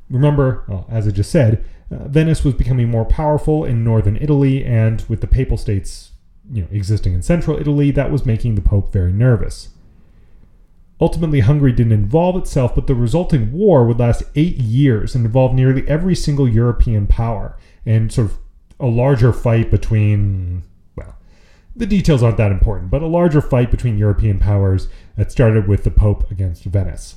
Remember, 0.09 0.63
well, 0.67 0.88
as 0.89 1.07
I 1.07 1.11
just 1.11 1.29
said, 1.29 1.63
uh, 1.91 2.07
Venice 2.07 2.43
was 2.43 2.55
becoming 2.55 2.89
more 2.89 3.05
powerful 3.05 3.63
in 3.63 3.83
northern 3.83 4.17
Italy, 4.17 4.65
and 4.65 5.03
with 5.07 5.21
the 5.21 5.27
Papal 5.27 5.57
States 5.57 6.11
you 6.51 6.63
know, 6.63 6.67
existing 6.71 7.13
in 7.13 7.21
central 7.21 7.59
Italy, 7.59 7.91
that 7.91 8.11
was 8.11 8.25
making 8.25 8.55
the 8.55 8.61
Pope 8.61 8.91
very 8.91 9.13
nervous. 9.13 9.69
Ultimately, 11.01 11.39
Hungary 11.39 11.72
didn't 11.72 11.94
involve 11.94 12.36
itself, 12.36 12.75
but 12.75 12.88
the 12.88 12.96
resulting 12.96 13.53
war 13.53 13.86
would 13.86 14.00
last 14.00 14.24
eight 14.36 14.58
years 14.58 15.15
and 15.15 15.25
involve 15.25 15.53
nearly 15.53 15.88
every 15.88 16.15
single 16.15 16.48
European 16.48 17.08
power, 17.08 17.58
and 17.86 18.12
sort 18.12 18.32
of 18.32 18.38
a 18.79 18.88
larger 18.88 19.32
fight 19.32 19.72
between, 19.72 20.63
well, 20.96 21.15
the 21.75 21.86
details 21.86 22.22
aren't 22.22 22.38
that 22.38 22.51
important, 22.51 22.91
but 22.91 23.01
a 23.01 23.08
larger 23.08 23.41
fight 23.41 23.72
between 23.72 23.98
European 23.98 24.39
powers 24.39 24.89
that 25.15 25.32
started 25.32 25.68
with 25.68 25.86
the 25.86 25.91
Pope 25.91 26.29
against 26.32 26.63
Venice. 26.65 27.15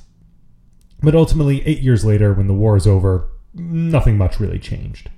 But 1.01 1.15
ultimately, 1.15 1.65
eight 1.67 1.79
years 1.79 2.05
later, 2.05 2.33
when 2.33 2.47
the 2.47 2.53
war 2.53 2.77
is 2.77 2.87
over, 2.87 3.29
nothing 3.53 4.17
much 4.17 4.39
really 4.39 4.59
changed. 4.59 5.09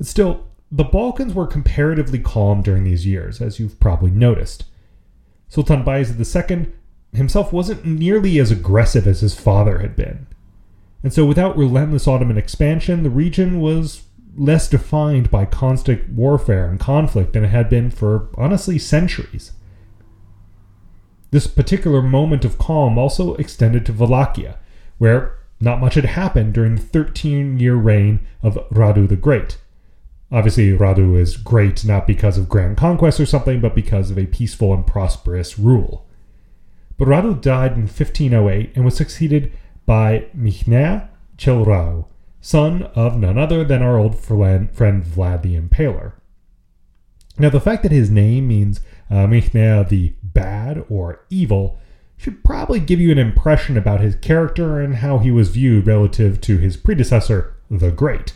Still, 0.00 0.48
the 0.72 0.84
Balkans 0.84 1.32
were 1.32 1.46
comparatively 1.46 2.18
calm 2.18 2.60
during 2.60 2.82
these 2.82 3.06
years, 3.06 3.40
as 3.40 3.60
you've 3.60 3.78
probably 3.78 4.10
noticed. 4.10 4.64
Sultan 5.48 5.84
Bayezid 5.84 6.18
II 6.18 6.72
himself 7.12 7.52
wasn't 7.52 7.84
nearly 7.84 8.38
as 8.38 8.50
aggressive 8.50 9.06
as 9.06 9.20
his 9.20 9.38
father 9.38 9.78
had 9.78 9.96
been. 9.96 10.26
And 11.02 11.12
so, 11.12 11.24
without 11.24 11.56
relentless 11.56 12.08
Ottoman 12.08 12.38
expansion, 12.38 13.02
the 13.02 13.10
region 13.10 13.60
was 13.60 14.02
less 14.36 14.68
defined 14.68 15.30
by 15.30 15.44
constant 15.44 16.08
warfare 16.10 16.68
and 16.68 16.78
conflict 16.78 17.32
than 17.32 17.44
it 17.44 17.48
had 17.48 17.68
been 17.68 17.90
for, 17.90 18.28
honestly, 18.36 18.78
centuries. 18.78 19.52
This 21.30 21.46
particular 21.46 22.02
moment 22.02 22.44
of 22.44 22.58
calm 22.58 22.98
also 22.98 23.34
extended 23.34 23.84
to 23.86 23.92
Wallachia, 23.92 24.58
where 24.98 25.38
not 25.60 25.80
much 25.80 25.94
had 25.94 26.04
happened 26.04 26.54
during 26.54 26.76
the 26.76 26.82
13 26.82 27.58
year 27.58 27.74
reign 27.74 28.26
of 28.42 28.54
Radu 28.70 29.08
the 29.08 29.16
Great. 29.16 29.58
Obviously, 30.30 30.70
Radu 30.70 31.18
is 31.18 31.36
great 31.36 31.84
not 31.84 32.06
because 32.06 32.38
of 32.38 32.48
grand 32.48 32.76
conquest 32.76 33.18
or 33.18 33.26
something, 33.26 33.60
but 33.60 33.74
because 33.74 34.10
of 34.10 34.18
a 34.18 34.26
peaceful 34.26 34.74
and 34.74 34.86
prosperous 34.86 35.58
rule. 35.58 36.07
But 36.98 37.08
Radu 37.08 37.40
died 37.40 37.72
in 37.72 37.82
1508 37.82 38.72
and 38.74 38.84
was 38.84 38.96
succeeded 38.96 39.52
by 39.86 40.26
Mihnea 40.36 41.08
cel 41.38 42.08
son 42.40 42.82
of 42.94 43.16
none 43.16 43.38
other 43.38 43.64
than 43.64 43.82
our 43.82 43.96
old 43.96 44.18
friend 44.18 44.68
Vlad 44.68 45.42
the 45.42 45.58
Impaler. 45.58 46.14
Now, 47.38 47.50
the 47.50 47.60
fact 47.60 47.84
that 47.84 47.92
his 47.92 48.10
name 48.10 48.48
means 48.48 48.80
uh, 49.08 49.26
the 49.28 50.12
bad 50.24 50.84
or 50.88 51.24
evil 51.30 51.78
should 52.16 52.42
probably 52.42 52.80
give 52.80 53.00
you 53.00 53.12
an 53.12 53.18
impression 53.18 53.76
about 53.76 54.00
his 54.00 54.16
character 54.16 54.80
and 54.80 54.96
how 54.96 55.18
he 55.18 55.30
was 55.30 55.50
viewed 55.50 55.86
relative 55.86 56.40
to 56.40 56.58
his 56.58 56.76
predecessor, 56.76 57.54
the 57.70 57.92
Great. 57.92 58.34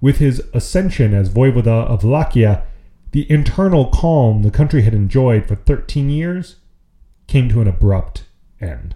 With 0.00 0.18
his 0.18 0.40
ascension 0.52 1.12
as 1.12 1.30
voivoda 1.30 1.86
of 1.86 2.04
Wallachia, 2.04 2.62
the 3.10 3.28
internal 3.28 3.86
calm 3.86 4.42
the 4.42 4.52
country 4.52 4.82
had 4.82 4.94
enjoyed 4.94 5.46
for 5.46 5.56
13 5.56 6.08
years 6.10 6.56
came 7.26 7.48
to 7.48 7.60
an 7.60 7.68
abrupt 7.68 8.24
end. 8.60 8.94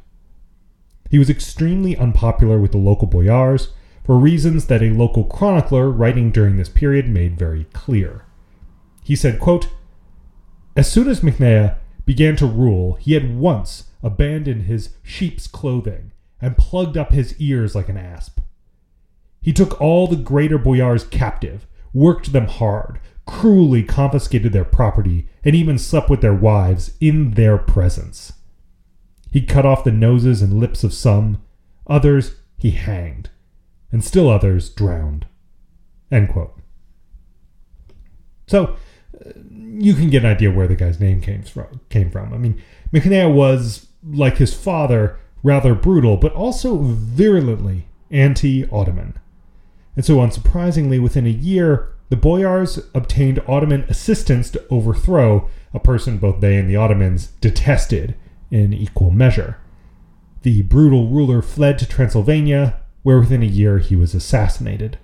He 1.10 1.18
was 1.18 1.30
extremely 1.30 1.96
unpopular 1.96 2.58
with 2.58 2.72
the 2.72 2.78
local 2.78 3.06
boyars 3.06 3.72
for 4.04 4.18
reasons 4.18 4.66
that 4.66 4.82
a 4.82 4.90
local 4.90 5.24
chronicler 5.24 5.90
writing 5.90 6.30
during 6.30 6.56
this 6.56 6.68
period 6.68 7.08
made 7.08 7.38
very 7.38 7.64
clear. 7.72 8.24
He 9.02 9.16
said, 9.16 9.40
quote, 9.40 9.68
As 10.76 10.90
soon 10.90 11.08
as 11.08 11.20
Mihnea 11.20 11.76
began 12.04 12.36
to 12.36 12.46
rule, 12.46 12.94
he 12.94 13.16
at 13.16 13.28
once 13.28 13.84
abandoned 14.02 14.62
his 14.62 14.94
sheep's 15.02 15.46
clothing 15.46 16.12
and 16.40 16.56
plugged 16.56 16.96
up 16.96 17.12
his 17.12 17.38
ears 17.38 17.74
like 17.74 17.88
an 17.88 17.96
asp. 17.96 18.40
He 19.40 19.52
took 19.52 19.80
all 19.80 20.06
the 20.06 20.16
greater 20.16 20.58
boyars 20.58 21.04
captive, 21.04 21.66
worked 21.92 22.32
them 22.32 22.46
hard, 22.46 23.00
cruelly 23.28 23.82
confiscated 23.82 24.54
their 24.54 24.64
property, 24.64 25.28
and 25.44 25.54
even 25.54 25.78
slept 25.78 26.08
with 26.08 26.22
their 26.22 26.34
wives 26.34 26.96
in 26.98 27.32
their 27.32 27.58
presence. 27.58 28.32
He 29.30 29.42
cut 29.42 29.66
off 29.66 29.84
the 29.84 29.92
noses 29.92 30.40
and 30.40 30.54
lips 30.54 30.82
of 30.82 30.94
some, 30.94 31.42
others 31.86 32.36
he 32.56 32.70
hanged, 32.70 33.28
and 33.92 34.02
still 34.02 34.30
others 34.30 34.70
drowned. 34.70 35.26
So, 38.46 38.76
uh, 39.14 39.32
you 39.52 39.92
can 39.92 40.08
get 40.08 40.24
an 40.24 40.30
idea 40.30 40.50
where 40.50 40.66
the 40.66 40.74
guy's 40.74 40.98
name 40.98 41.20
came 41.20 41.42
from. 41.42 41.80
Came 41.90 42.10
from. 42.10 42.32
I 42.32 42.38
mean, 42.38 42.60
Mihnea 42.94 43.32
was, 43.32 43.88
like 44.02 44.38
his 44.38 44.54
father, 44.54 45.18
rather 45.42 45.74
brutal, 45.74 46.16
but 46.16 46.32
also 46.32 46.78
virulently 46.78 47.84
anti 48.10 48.66
Ottoman. 48.70 49.18
And 49.96 50.04
so, 50.04 50.16
unsurprisingly, 50.16 51.00
within 51.00 51.26
a 51.26 51.30
year, 51.30 51.94
the 52.08 52.16
Boyars 52.16 52.78
obtained 52.94 53.42
Ottoman 53.46 53.84
assistance 53.88 54.50
to 54.50 54.64
overthrow 54.70 55.48
a 55.74 55.80
person 55.80 56.18
both 56.18 56.40
they 56.40 56.56
and 56.56 56.68
the 56.68 56.76
Ottomans 56.76 57.28
detested 57.40 58.14
in 58.50 58.72
equal 58.72 59.10
measure. 59.10 59.58
The 60.42 60.62
brutal 60.62 61.08
ruler 61.08 61.42
fled 61.42 61.78
to 61.78 61.88
Transylvania, 61.88 62.80
where 63.02 63.20
within 63.20 63.42
a 63.42 63.46
year 63.46 63.78
he 63.78 63.96
was 63.96 64.14
assassinated. 64.14 64.98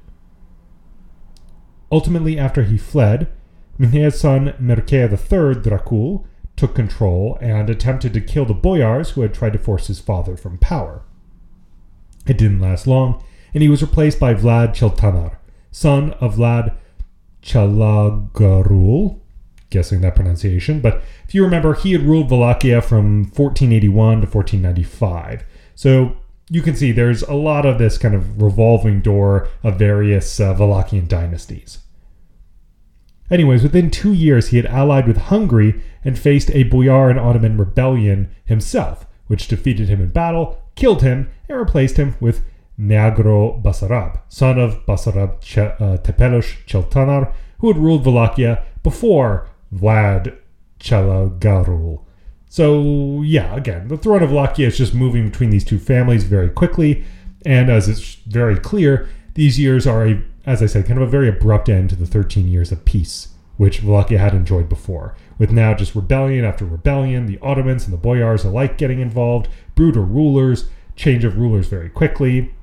Ultimately, 1.93 2.39
after 2.39 2.63
he 2.63 2.79
fled, 2.79 3.31
Mihnea's 3.79 4.19
son 4.19 4.55
Mircea 4.61 5.11
III 5.11 5.61
Dracul 5.61 6.25
took 6.57 6.75
control 6.75 7.37
and 7.41 7.69
attempted 7.69 8.15
to 8.15 8.21
kill 8.21 8.45
the 8.45 8.55
boyars 8.55 9.11
who 9.11 9.23
had 9.23 9.35
tried 9.35 9.53
to 9.53 9.59
force 9.59 9.89
his 9.89 10.01
father 10.01 10.37
from 10.37 10.59
power. 10.59 11.03
It 12.27 12.39
didn't 12.39 12.61
last 12.61 12.87
long, 12.87 13.23
and 13.53 13.63
he 13.63 13.69
was 13.69 13.83
replaced 13.83 14.19
by 14.19 14.35
Vlad 14.35 14.75
Cheltanar, 14.75 15.37
son 15.71 16.13
of 16.15 16.37
Vlad 16.37 16.77
Călugărul, 17.45 19.21
guessing 19.71 20.01
that 20.01 20.15
pronunciation. 20.15 20.81
But 20.81 21.03
if 21.29 21.35
you 21.35 21.45
remember, 21.45 21.75
he 21.75 21.93
had 21.93 22.03
ruled 22.03 22.31
Wallachia 22.31 22.81
from 22.81 23.25
1481 23.25 24.23
to 24.23 24.27
1495. 24.27 25.45
So 25.75 26.17
you 26.49 26.63
can 26.63 26.77
see 26.77 26.93
there's 26.93 27.23
a 27.23 27.35
lot 27.35 27.67
of 27.67 27.79
this 27.79 27.99
kind 27.99 28.15
of 28.15 28.41
revolving 28.41 29.01
door 29.01 29.49
of 29.63 29.79
various 29.79 30.41
uh, 30.41 30.55
Wallachian 30.55 31.09
dynasties. 31.09 31.79
Anyways, 33.31 33.63
within 33.63 33.91
two 33.91 34.13
years, 34.13 34.49
he 34.49 34.59
had 34.59 34.67
allied 34.67 35.07
with 35.07 35.17
Hungary 35.17 35.83
and 36.05 36.19
faced 36.19 36.51
a 36.51 36.65
Boyar 36.65 37.09
and 37.09 37.19
Ottoman 37.19 37.57
rebellion 37.57 38.31
himself, 38.45 39.07
which 39.27 39.49
defeated 39.49 39.89
him 39.89 40.01
in 40.01 40.11
battle, 40.11 40.63
killed 40.75 41.03
him, 41.03 41.31
and 41.49 41.59
replaced 41.59 41.97
him 41.97 42.17
with 42.21 42.45
Neagoe 42.79 43.63
Basarab, 43.63 44.21
son 44.29 44.59
of 44.59 44.85
Basarab 44.87 45.37
uh, 45.81 45.99
Tepelus 45.99 46.57
Cheltanar, 46.67 47.33
who 47.59 47.69
had 47.69 47.79
ruled 47.79 48.05
Wallachia 48.05 48.65
before 48.83 49.49
Vlad 49.73 50.37
Călugărul. 50.81 52.05
So, 52.49 53.23
yeah, 53.23 53.55
again, 53.57 53.89
the 53.89 53.97
throne 53.97 54.23
of 54.23 54.31
Wallachia 54.31 54.69
is 54.69 54.79
just 54.79 54.95
moving 54.95 55.29
between 55.29 55.51
these 55.51 55.65
two 55.65 55.79
families 55.79 56.25
very 56.25 56.51
quickly. 56.51 57.05
And 57.45 57.69
as 57.69 57.89
it's 57.89 58.15
very 58.27 58.57
clear, 58.57 59.09
these 59.35 59.59
years 59.59 59.87
are, 59.87 60.07
a, 60.07 60.23
as 60.47 60.63
I 60.63 60.67
said, 60.67 60.87
kind 60.87 61.01
of 61.01 61.09
a 61.09 61.11
very 61.11 61.29
abrupt 61.29 61.69
end 61.69 61.91
to 61.91 61.97
the 61.97 62.07
13 62.07 62.47
years 62.49 62.71
of 62.71 62.85
peace, 62.85 63.29
which 63.57 63.83
Wallachia 63.83 64.19
had 64.19 64.35
enjoyed 64.35 64.69
before. 64.69 65.17
With 65.37 65.51
now 65.51 65.75
just 65.75 65.95
rebellion 65.95 66.45
after 66.45 66.65
rebellion, 66.65 67.27
the 67.27 67.41
Ottomans 67.43 67.85
and 67.85 67.93
the 67.93 67.99
Boyars 67.99 68.45
alike 68.45 68.79
getting 68.79 69.01
involved, 69.01 69.49
brutal 69.75 70.05
rulers, 70.05 70.69
change 70.97 71.25
of 71.25 71.37
rulers 71.37 71.67
very 71.67 71.91
quickly. 71.91 72.55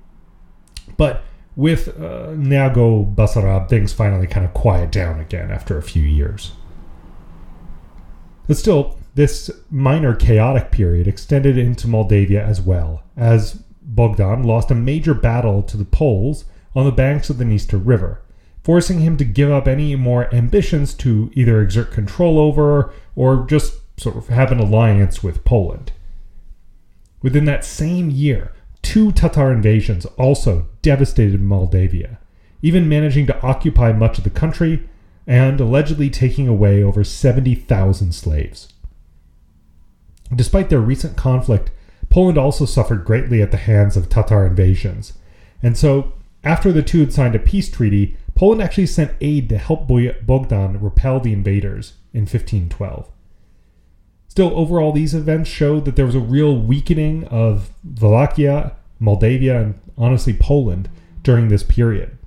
But 1.01 1.23
with 1.55 1.87
uh, 1.99 2.35
Neagoe 2.35 3.15
Basarab, 3.15 3.69
things 3.69 3.91
finally 3.91 4.27
kind 4.27 4.45
of 4.45 4.53
quiet 4.53 4.91
down 4.91 5.19
again 5.19 5.49
after 5.49 5.75
a 5.75 5.81
few 5.81 6.03
years. 6.03 6.51
But 8.45 8.57
still, 8.57 8.99
this 9.15 9.49
minor 9.71 10.13
chaotic 10.13 10.69
period 10.69 11.07
extended 11.07 11.57
into 11.57 11.87
Moldavia 11.87 12.45
as 12.45 12.61
well, 12.61 13.01
as 13.17 13.63
Bogdan 13.81 14.43
lost 14.43 14.69
a 14.69 14.75
major 14.75 15.15
battle 15.15 15.63
to 15.63 15.75
the 15.75 15.85
Poles 15.85 16.45
on 16.75 16.85
the 16.85 16.91
banks 16.91 17.31
of 17.31 17.39
the 17.39 17.45
Dniester 17.45 17.81
River, 17.83 18.21
forcing 18.63 18.99
him 18.99 19.17
to 19.17 19.25
give 19.25 19.49
up 19.49 19.67
any 19.67 19.95
more 19.95 20.31
ambitions 20.31 20.93
to 20.93 21.31
either 21.33 21.63
exert 21.63 21.89
control 21.91 22.37
over 22.37 22.93
or 23.15 23.47
just 23.47 23.73
sort 23.99 24.17
of 24.17 24.27
have 24.27 24.51
an 24.51 24.59
alliance 24.59 25.23
with 25.23 25.43
Poland. 25.45 25.93
Within 27.23 27.45
that 27.45 27.65
same 27.65 28.11
year, 28.11 28.53
two 28.91 29.09
Tatar 29.13 29.53
invasions 29.53 30.05
also 30.17 30.67
devastated 30.81 31.39
Moldavia, 31.39 32.19
even 32.61 32.89
managing 32.89 33.25
to 33.25 33.41
occupy 33.41 33.93
much 33.93 34.17
of 34.17 34.25
the 34.25 34.29
country 34.29 34.85
and 35.25 35.61
allegedly 35.61 36.09
taking 36.09 36.49
away 36.49 36.83
over 36.83 37.01
70,000 37.01 38.11
slaves. 38.11 38.73
Despite 40.35 40.69
their 40.69 40.81
recent 40.81 41.15
conflict, 41.15 41.71
Poland 42.09 42.37
also 42.37 42.65
suffered 42.65 43.05
greatly 43.05 43.41
at 43.41 43.51
the 43.51 43.55
hands 43.55 43.95
of 43.95 44.09
Tatar 44.09 44.45
invasions. 44.45 45.13
And 45.63 45.77
so, 45.77 46.11
after 46.43 46.73
the 46.73 46.83
two 46.83 46.99
had 46.99 47.13
signed 47.13 47.35
a 47.35 47.39
peace 47.39 47.71
treaty, 47.71 48.17
Poland 48.35 48.61
actually 48.61 48.87
sent 48.87 49.15
aid 49.21 49.47
to 49.47 49.57
help 49.57 49.87
Bogdan 49.87 50.81
repel 50.81 51.21
the 51.21 51.31
invaders 51.31 51.93
in 52.11 52.23
1512. 52.23 53.09
Still, 54.27 54.51
overall, 54.53 54.91
these 54.91 55.13
events 55.13 55.49
showed 55.49 55.85
that 55.85 55.95
there 55.95 56.05
was 56.05 56.15
a 56.15 56.19
real 56.19 56.57
weakening 56.57 57.23
of 57.29 57.69
Wallachia, 57.85 58.75
Moldavia, 59.01 59.59
and 59.59 59.79
honestly 59.97 60.33
Poland 60.33 60.89
during 61.23 61.49
this 61.49 61.63
period. 61.63 62.17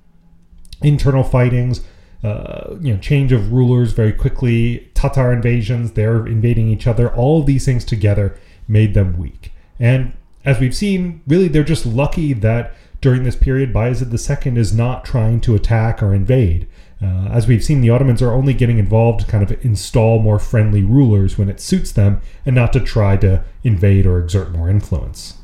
Internal 0.81 1.23
fightings, 1.23 1.81
uh, 2.23 2.75
you 2.81 2.93
know, 2.93 2.99
change 2.99 3.31
of 3.31 3.51
rulers 3.51 3.93
very 3.93 4.13
quickly, 4.13 4.91
Tatar 4.93 5.33
invasions, 5.33 5.93
they're 5.93 6.27
invading 6.27 6.69
each 6.69 6.85
other. 6.85 7.13
All 7.15 7.39
of 7.39 7.45
these 7.45 7.65
things 7.65 7.85
together 7.85 8.37
made 8.67 8.93
them 8.93 9.17
weak. 9.17 9.51
And 9.79 10.13
as 10.43 10.59
we've 10.59 10.75
seen, 10.75 11.21
really 11.25 11.47
they're 11.47 11.63
just 11.63 11.85
lucky 11.85 12.33
that 12.33 12.75
during 13.01 13.23
this 13.23 13.35
period, 13.35 13.73
Bayezid 13.73 14.11
II 14.11 14.59
is 14.59 14.73
not 14.73 15.05
trying 15.05 15.39
to 15.41 15.55
attack 15.55 16.01
or 16.01 16.13
invade. 16.13 16.67
Uh, 17.01 17.27
as 17.29 17.47
we've 17.47 17.63
seen, 17.63 17.81
the 17.81 17.89
Ottomans 17.89 18.21
are 18.21 18.31
only 18.31 18.53
getting 18.53 18.79
involved 18.79 19.19
to 19.19 19.27
kind 19.27 19.43
of 19.43 19.63
install 19.63 20.19
more 20.19 20.39
friendly 20.39 20.81
rulers 20.81 21.37
when 21.37 21.49
it 21.49 21.59
suits 21.59 21.91
them 21.91 22.21
and 22.45 22.55
not 22.55 22.73
to 22.73 22.79
try 22.79 23.17
to 23.17 23.43
invade 23.63 24.05
or 24.05 24.19
exert 24.19 24.51
more 24.51 24.69
influence. 24.69 25.35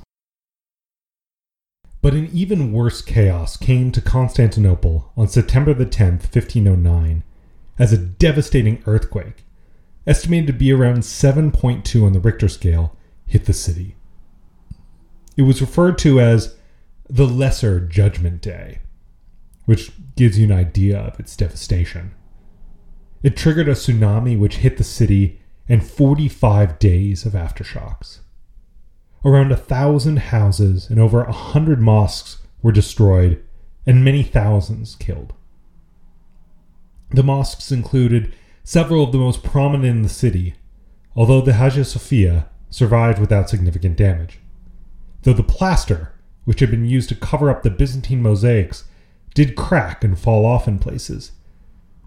But 2.01 2.13
an 2.15 2.29
even 2.33 2.73
worse 2.73 3.01
chaos 3.01 3.57
came 3.57 3.91
to 3.91 4.01
Constantinople 4.01 5.11
on 5.15 5.27
September 5.27 5.73
the 5.73 5.85
10th, 5.85 6.33
1509, 6.33 7.23
as 7.77 7.93
a 7.93 7.97
devastating 7.97 8.81
earthquake, 8.87 9.45
estimated 10.07 10.47
to 10.47 10.53
be 10.53 10.71
around 10.71 10.99
7.2 10.99 12.03
on 12.03 12.13
the 12.13 12.19
Richter 12.19 12.47
scale, 12.47 12.97
hit 13.27 13.45
the 13.45 13.53
city. 13.53 13.95
It 15.37 15.43
was 15.43 15.61
referred 15.61 15.97
to 15.99 16.19
as 16.19 16.55
the 17.07 17.27
Lesser 17.27 17.79
Judgment 17.79 18.41
Day, 18.41 18.79
which 19.65 19.91
gives 20.15 20.39
you 20.39 20.45
an 20.45 20.51
idea 20.51 20.97
of 20.97 21.19
its 21.19 21.35
devastation. 21.35 22.13
It 23.21 23.37
triggered 23.37 23.67
a 23.67 23.73
tsunami 23.73 24.37
which 24.37 24.57
hit 24.57 24.77
the 24.77 24.83
city 24.83 25.39
and 25.69 25.85
45 25.85 26.79
days 26.79 27.25
of 27.25 27.33
aftershocks. 27.33 28.19
Around 29.23 29.51
a 29.51 29.57
thousand 29.57 30.17
houses 30.17 30.89
and 30.89 30.99
over 30.99 31.21
a 31.21 31.31
hundred 31.31 31.79
mosques 31.79 32.39
were 32.61 32.71
destroyed, 32.71 33.43
and 33.85 34.03
many 34.03 34.23
thousands 34.23 34.95
killed. 34.95 35.33
The 37.09 37.23
mosques 37.23 37.71
included 37.71 38.33
several 38.63 39.03
of 39.03 39.11
the 39.11 39.17
most 39.17 39.43
prominent 39.43 39.97
in 39.97 40.01
the 40.01 40.09
city, 40.09 40.55
although 41.15 41.41
the 41.41 41.53
Hagia 41.53 41.85
Sophia 41.85 42.47
survived 42.69 43.19
without 43.19 43.49
significant 43.49 43.97
damage. 43.97 44.39
Though 45.23 45.33
the 45.33 45.43
plaster, 45.43 46.13
which 46.45 46.59
had 46.59 46.71
been 46.71 46.85
used 46.85 47.09
to 47.09 47.15
cover 47.15 47.49
up 47.49 47.63
the 47.63 47.69
Byzantine 47.69 48.21
mosaics, 48.21 48.85
did 49.33 49.55
crack 49.55 50.03
and 50.03 50.17
fall 50.17 50.45
off 50.45 50.67
in 50.67 50.79
places, 50.79 51.31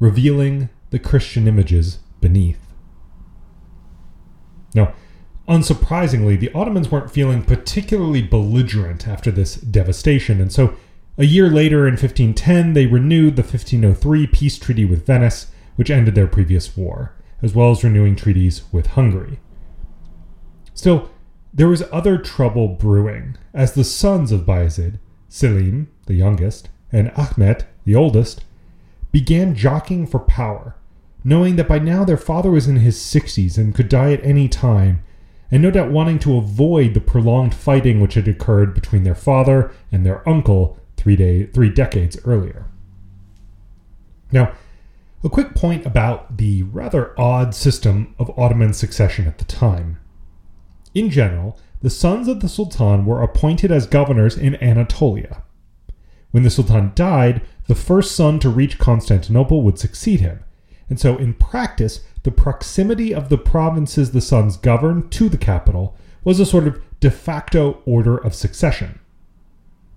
revealing 0.00 0.68
the 0.90 0.98
Christian 0.98 1.46
images 1.46 1.98
beneath. 2.20 2.60
Now, 4.74 4.94
Unsurprisingly, 5.48 6.40
the 6.40 6.52
Ottomans 6.54 6.90
weren't 6.90 7.10
feeling 7.10 7.42
particularly 7.42 8.22
belligerent 8.22 9.06
after 9.06 9.30
this 9.30 9.56
devastation, 9.56 10.40
and 10.40 10.50
so 10.50 10.74
a 11.18 11.24
year 11.24 11.50
later 11.50 11.86
in 11.86 11.92
1510 11.92 12.72
they 12.72 12.86
renewed 12.86 13.36
the 13.36 13.42
1503 13.42 14.26
peace 14.28 14.58
treaty 14.58 14.84
with 14.84 15.06
Venice, 15.06 15.48
which 15.76 15.90
ended 15.90 16.14
their 16.14 16.26
previous 16.26 16.76
war, 16.76 17.14
as 17.42 17.54
well 17.54 17.70
as 17.70 17.84
renewing 17.84 18.16
treaties 18.16 18.62
with 18.72 18.88
Hungary. 18.88 19.38
Still, 20.72 21.10
there 21.52 21.68
was 21.68 21.84
other 21.92 22.16
trouble 22.18 22.68
brewing, 22.68 23.36
as 23.52 23.74
the 23.74 23.84
sons 23.84 24.32
of 24.32 24.46
Bayezid, 24.46 24.98
Selim, 25.28 25.88
the 26.06 26.14
youngest, 26.14 26.70
and 26.90 27.12
Ahmet, 27.16 27.66
the 27.84 27.94
oldest, 27.94 28.44
began 29.12 29.54
jockeying 29.54 30.06
for 30.06 30.18
power, 30.18 30.74
knowing 31.22 31.56
that 31.56 31.68
by 31.68 31.78
now 31.78 32.02
their 32.04 32.16
father 32.16 32.50
was 32.50 32.66
in 32.66 32.76
his 32.76 32.96
60s 32.98 33.58
and 33.58 33.74
could 33.74 33.88
die 33.88 34.12
at 34.12 34.24
any 34.24 34.48
time 34.48 35.02
and 35.54 35.62
no 35.62 35.70
doubt 35.70 35.88
wanting 35.88 36.18
to 36.18 36.36
avoid 36.36 36.94
the 36.94 37.00
prolonged 37.00 37.54
fighting 37.54 38.00
which 38.00 38.14
had 38.14 38.26
occurred 38.26 38.74
between 38.74 39.04
their 39.04 39.14
father 39.14 39.70
and 39.92 40.04
their 40.04 40.28
uncle 40.28 40.76
three, 40.96 41.14
day, 41.14 41.46
three 41.46 41.70
decades 41.70 42.18
earlier. 42.24 42.66
Now, 44.32 44.52
a 45.22 45.28
quick 45.28 45.54
point 45.54 45.86
about 45.86 46.38
the 46.38 46.64
rather 46.64 47.14
odd 47.16 47.54
system 47.54 48.16
of 48.18 48.36
Ottoman 48.36 48.72
succession 48.72 49.28
at 49.28 49.38
the 49.38 49.44
time. 49.44 50.00
In 50.92 51.08
general, 51.08 51.56
the 51.82 51.88
sons 51.88 52.26
of 52.26 52.40
the 52.40 52.48
Sultan 52.48 53.06
were 53.06 53.22
appointed 53.22 53.70
as 53.70 53.86
governors 53.86 54.36
in 54.36 54.60
Anatolia. 54.60 55.44
When 56.32 56.42
the 56.42 56.50
Sultan 56.50 56.90
died, 56.96 57.42
the 57.68 57.76
first 57.76 58.16
son 58.16 58.40
to 58.40 58.48
reach 58.48 58.80
Constantinople 58.80 59.62
would 59.62 59.78
succeed 59.78 60.18
him, 60.18 60.42
and 60.88 61.00
so 61.00 61.16
in 61.16 61.34
practice, 61.34 62.00
the 62.22 62.30
proximity 62.30 63.14
of 63.14 63.28
the 63.28 63.38
provinces 63.38 64.12
the 64.12 64.20
sons 64.20 64.56
governed 64.56 65.10
to 65.12 65.28
the 65.28 65.38
capital 65.38 65.96
was 66.22 66.40
a 66.40 66.46
sort 66.46 66.66
of 66.66 66.80
de 67.00 67.10
facto 67.10 67.82
order 67.84 68.16
of 68.16 68.34
succession. 68.34 68.98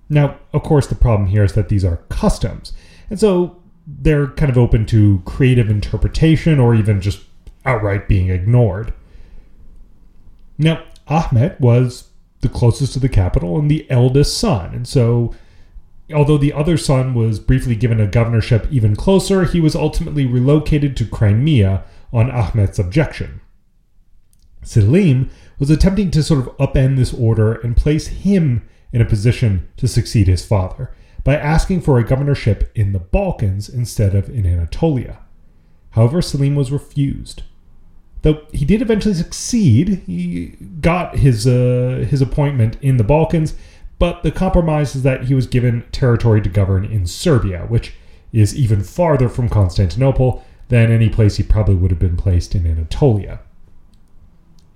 Now, 0.10 0.38
of 0.54 0.64
course, 0.64 0.88
the 0.88 0.96
problem 0.96 1.30
here 1.30 1.44
is 1.44 1.54
that 1.54 1.70
these 1.70 1.84
are 1.86 1.98
customs, 2.10 2.74
and 3.10 3.20
so 3.20 3.62
they're 3.86 4.28
kind 4.28 4.50
of 4.50 4.58
open 4.58 4.86
to 4.88 5.22
creative 5.26 5.70
interpretation 5.70 6.60
or 6.60 6.76
even 6.76 7.02
just 7.02 7.24
outright 7.66 8.08
being 8.08 8.30
ignored. 8.30 8.94
Now, 10.58 10.84
Ahmet 11.08 11.60
was 11.60 12.10
the 12.42 12.50
closest 12.50 12.94
to 12.94 13.00
the 13.00 13.10
capital 13.10 13.58
and 13.58 13.70
the 13.70 13.90
eldest 13.90 14.38
son, 14.38 14.74
and 14.74 14.88
so 14.88 15.34
although 16.14 16.38
the 16.38 16.54
other 16.54 16.78
son 16.78 17.14
was 17.14 17.40
briefly 17.40 17.76
given 17.76 18.00
a 18.00 18.08
governorship 18.08 18.68
even 18.72 18.96
closer, 18.96 19.44
he 19.46 19.60
was 19.60 19.76
ultimately 19.76 20.26
relocated 20.26 20.96
to 20.98 21.06
Crimea 21.06 21.84
on 22.14 22.32
Ahmed's 22.32 22.80
objection. 22.80 23.42
Selim 24.64 25.30
was 25.60 25.70
attempting 25.70 26.12
to 26.12 26.24
sort 26.24 26.40
of 26.40 26.58
upend 26.58 26.98
this 26.98 27.14
order 27.14 27.54
and 27.54 27.76
place 27.76 28.08
him 28.08 28.68
in 28.92 29.02
a 29.02 29.06
position 29.06 29.68
to 29.78 29.88
succeed 29.88 30.28
his 30.28 30.46
father 30.46 30.92
by 31.24 31.36
asking 31.36 31.82
for 31.82 31.98
a 31.98 32.06
governorship 32.06 32.72
in 32.74 32.94
the 32.94 33.00
Balkans 33.00 33.68
instead 33.68 34.16
of 34.16 34.30
in 34.30 34.46
Anatolia. 34.46 35.20
However, 35.92 36.22
Selim 36.22 36.56
was 36.56 36.72
refused. 36.72 37.44
Though 38.22 38.46
he 38.52 38.66
did 38.66 38.82
eventually 38.82 39.14
succeed, 39.14 40.04
he 40.06 40.56
got 40.82 41.18
his 41.18 41.46
uh, 41.46 42.06
his 42.10 42.22
appointment 42.22 42.78
in 42.82 42.98
the 42.98 43.04
Balkans, 43.04 43.56
but 44.00 44.24
the 44.24 44.32
compromise 44.32 44.96
is 44.96 45.04
that 45.04 45.26
he 45.26 45.34
was 45.34 45.48
given 45.48 45.84
territory 45.92 46.42
to 46.42 46.50
govern 46.50 46.86
in 46.86 47.06
Serbia, 47.06 47.66
which 47.68 47.94
is 48.32 48.56
even 48.56 48.84
farther 48.84 49.30
from 49.30 49.50
Constantinople 49.50 50.46
than 50.68 50.92
any 50.92 51.10
place 51.10 51.38
he 51.38 51.44
probably 51.44 51.76
would 51.76 51.92
have 51.92 52.00
been 52.00 52.18
placed 52.18 52.54
in 52.54 52.68
Anatolia. 52.68 53.40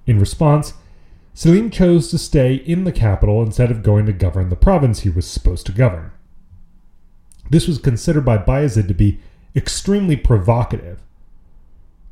In 0.08 0.20
response, 0.20 0.74
Selim 1.34 1.70
chose 1.70 2.10
to 2.10 2.18
stay 2.18 2.56
in 2.56 2.84
the 2.84 2.92
capital 2.92 3.42
instead 3.42 3.72
of 3.72 3.84
going 3.84 4.06
to 4.06 4.14
govern 4.14 4.50
the 4.50 4.56
province 4.56 5.02
he 5.02 5.10
was 5.10 5.28
supposed 5.28 5.66
to 5.68 5.72
govern. 5.72 6.12
This 7.50 7.68
was 7.68 7.78
considered 7.78 8.26
by 8.26 8.38
Bayezid 8.38 8.88
to 8.88 8.94
be 8.94 9.20
extremely 9.56 10.16
provocative. 10.16 11.02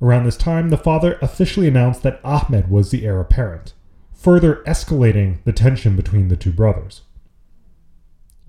Around 0.02 0.26
this 0.26 0.38
time, 0.38 0.70
the 0.70 0.78
father 0.78 1.18
officially 1.22 1.68
announced 1.68 2.04
that 2.04 2.22
Ahmed 2.24 2.70
was 2.70 2.92
the 2.92 3.06
heir 3.06 3.20
apparent, 3.20 3.74
further 4.20 4.62
escalating 4.68 5.38
the 5.46 5.54
tension 5.54 5.96
between 5.96 6.28
the 6.28 6.36
two 6.36 6.52
brothers. 6.52 7.02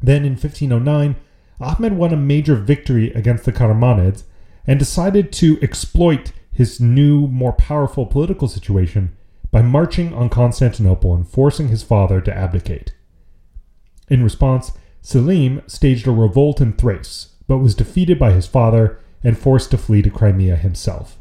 Then 0.03 0.25
in 0.25 0.33
1509, 0.33 1.17
Ahmed 1.61 1.93
won 1.93 2.13
a 2.13 2.17
major 2.17 2.57
victory 2.57 3.13
against 3.13 3.45
the 3.45 3.53
Karamanids 3.53 4.25
and 4.67 4.79
decided 4.79 5.33
to 5.35 5.61
exploit 5.63 6.33
his 6.53 6.81
new, 6.81 7.29
more 7.29 7.53
powerful 7.53 8.05
political 8.07 8.49
situation 8.49 9.17
by 9.53 9.63
marching 9.63 10.13
on 10.13 10.29
Constantinople 10.29 11.15
and 11.15 11.29
forcing 11.29 11.69
his 11.69 11.83
father 11.83 12.21
to 12.21 12.37
abdicate. 12.37 12.95
In 14.09 14.25
response, 14.25 14.73
Selim 15.03 15.63
staged 15.67 16.07
a 16.07 16.13
revolt 16.13 16.61
in 16.61 16.73
Thrace, 16.73 17.35
but 17.47 17.59
was 17.59 17.75
defeated 17.75 18.19
by 18.19 18.33
his 18.33 18.47
father 18.47 18.99
and 19.23 19.39
forced 19.39 19.71
to 19.71 19.79
flee 19.79 20.03
to 20.03 20.11
Crimea 20.11 20.57
himself, 20.57 21.17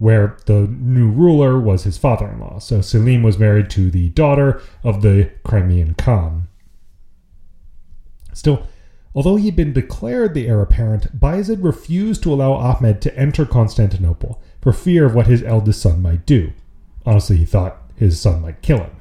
where 0.00 0.38
the 0.46 0.66
new 0.66 1.10
ruler 1.10 1.60
was 1.60 1.84
his 1.84 1.98
father 1.98 2.26
in 2.26 2.40
law. 2.40 2.58
So 2.58 2.80
Selim 2.80 3.22
was 3.22 3.38
married 3.38 3.68
to 3.70 3.90
the 3.90 4.08
daughter 4.08 4.62
of 4.82 5.02
the 5.02 5.30
Crimean 5.44 5.92
Khan. 5.94 6.48
Still, 8.32 8.66
although 9.14 9.36
he 9.36 9.44
had 9.44 9.56
been 9.56 9.74
declared 9.74 10.32
the 10.32 10.48
heir 10.48 10.62
apparent, 10.62 11.20
Bayezid 11.20 11.62
refused 11.62 12.22
to 12.22 12.32
allow 12.32 12.54
Ahmed 12.54 13.02
to 13.02 13.14
enter 13.14 13.44
Constantinople 13.44 14.42
for 14.62 14.72
fear 14.72 15.04
of 15.04 15.14
what 15.14 15.26
his 15.26 15.42
eldest 15.42 15.82
son 15.82 16.00
might 16.00 16.24
do. 16.24 16.54
Honestly, 17.04 17.36
he 17.36 17.44
thought 17.44 17.82
his 17.94 18.18
son 18.18 18.40
might 18.40 18.62
kill 18.62 18.78
him. 18.78 18.96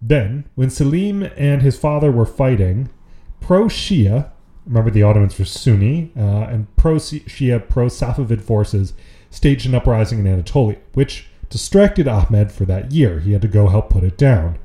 Then, 0.00 0.48
when 0.54 0.70
Selim 0.70 1.24
and 1.36 1.60
his 1.60 1.78
father 1.78 2.10
were 2.10 2.24
fighting, 2.24 2.88
pro 3.40 3.64
Shia, 3.64 4.30
remember 4.64 4.90
the 4.90 5.02
Ottomans 5.02 5.38
were 5.38 5.44
Sunni, 5.44 6.12
uh, 6.16 6.46
and 6.48 6.74
pro 6.76 6.94
Shia, 6.94 7.68
pro 7.68 7.88
Safavid 7.88 8.40
forces 8.40 8.94
staged 9.30 9.66
an 9.66 9.74
uprising 9.74 10.18
in 10.18 10.26
Anatolia, 10.26 10.78
which 10.94 11.28
distracted 11.48 12.06
Ahmed 12.06 12.52
for 12.52 12.64
that 12.64 12.92
year. 12.92 13.20
He 13.20 13.32
had 13.32 13.42
to 13.42 13.48
go 13.48 13.68
help 13.68 13.90
put 13.90 14.04
it 14.04 14.18
down. 14.18 14.58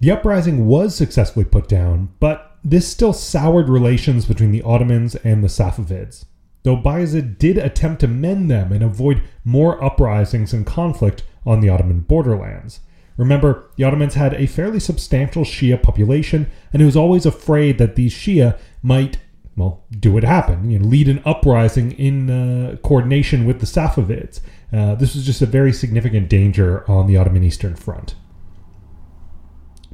The 0.00 0.10
uprising 0.10 0.66
was 0.66 0.94
successfully 0.94 1.44
put 1.44 1.68
down, 1.68 2.10
but 2.20 2.56
this 2.64 2.86
still 2.86 3.12
soured 3.12 3.68
relations 3.68 4.26
between 4.26 4.52
the 4.52 4.62
Ottomans 4.62 5.16
and 5.16 5.42
the 5.42 5.48
Safavids, 5.48 6.24
though 6.62 6.76
Bayezid 6.76 7.38
did 7.38 7.58
attempt 7.58 8.00
to 8.00 8.08
mend 8.08 8.50
them 8.50 8.72
and 8.72 8.82
avoid 8.82 9.22
more 9.44 9.82
uprisings 9.82 10.52
and 10.52 10.66
conflict 10.66 11.24
on 11.46 11.60
the 11.60 11.68
Ottoman 11.68 12.00
borderlands. 12.00 12.80
Remember, 13.16 13.64
the 13.76 13.84
Ottomans 13.84 14.14
had 14.14 14.34
a 14.34 14.46
fairly 14.46 14.78
substantial 14.78 15.42
Shia 15.42 15.82
population, 15.82 16.48
and 16.72 16.80
he 16.80 16.86
was 16.86 16.96
always 16.96 17.26
afraid 17.26 17.78
that 17.78 17.96
these 17.96 18.12
Shia 18.12 18.56
might, 18.82 19.18
well, 19.58 19.84
do 19.90 20.12
what 20.12 20.24
happened, 20.24 20.72
you 20.72 20.78
know, 20.78 20.86
lead 20.86 21.08
an 21.08 21.20
uprising 21.24 21.92
in 21.92 22.30
uh, 22.30 22.76
coordination 22.76 23.44
with 23.44 23.60
the 23.60 23.66
Safavids. 23.66 24.40
Uh, 24.72 24.94
this 24.94 25.14
was 25.14 25.26
just 25.26 25.42
a 25.42 25.46
very 25.46 25.72
significant 25.72 26.28
danger 26.28 26.88
on 26.90 27.06
the 27.06 27.16
Ottoman 27.16 27.42
Eastern 27.42 27.74
Front. 27.74 28.14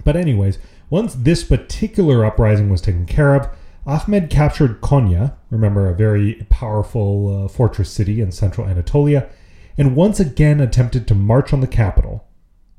But, 0.04 0.16
anyways, 0.16 0.58
once 0.90 1.14
this 1.14 1.44
particular 1.44 2.24
uprising 2.24 2.68
was 2.68 2.80
taken 2.80 3.06
care 3.06 3.34
of, 3.34 3.48
Ahmed 3.86 4.30
captured 4.30 4.80
Konya, 4.80 5.34
remember 5.50 5.88
a 5.88 5.94
very 5.94 6.46
powerful 6.48 7.44
uh, 7.44 7.48
fortress 7.48 7.90
city 7.90 8.20
in 8.20 8.32
central 8.32 8.66
Anatolia, 8.66 9.28
and 9.76 9.96
once 9.96 10.20
again 10.20 10.60
attempted 10.60 11.06
to 11.08 11.14
march 11.14 11.52
on 11.52 11.60
the 11.60 11.66
capital, 11.66 12.26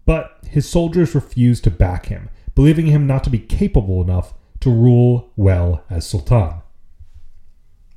but 0.05 0.39
his 0.47 0.67
soldiers 0.67 1.15
refused 1.15 1.63
to 1.63 1.71
back 1.71 2.07
him, 2.07 2.29
believing 2.53 2.87
him 2.87 3.05
not 3.07 3.23
to 3.23 3.29
be 3.29 3.39
capable 3.39 4.01
enough 4.01 4.33
to 4.59 4.69
rule 4.69 5.31
well 5.35 5.83
as 5.89 6.07
Sultan. 6.07 6.61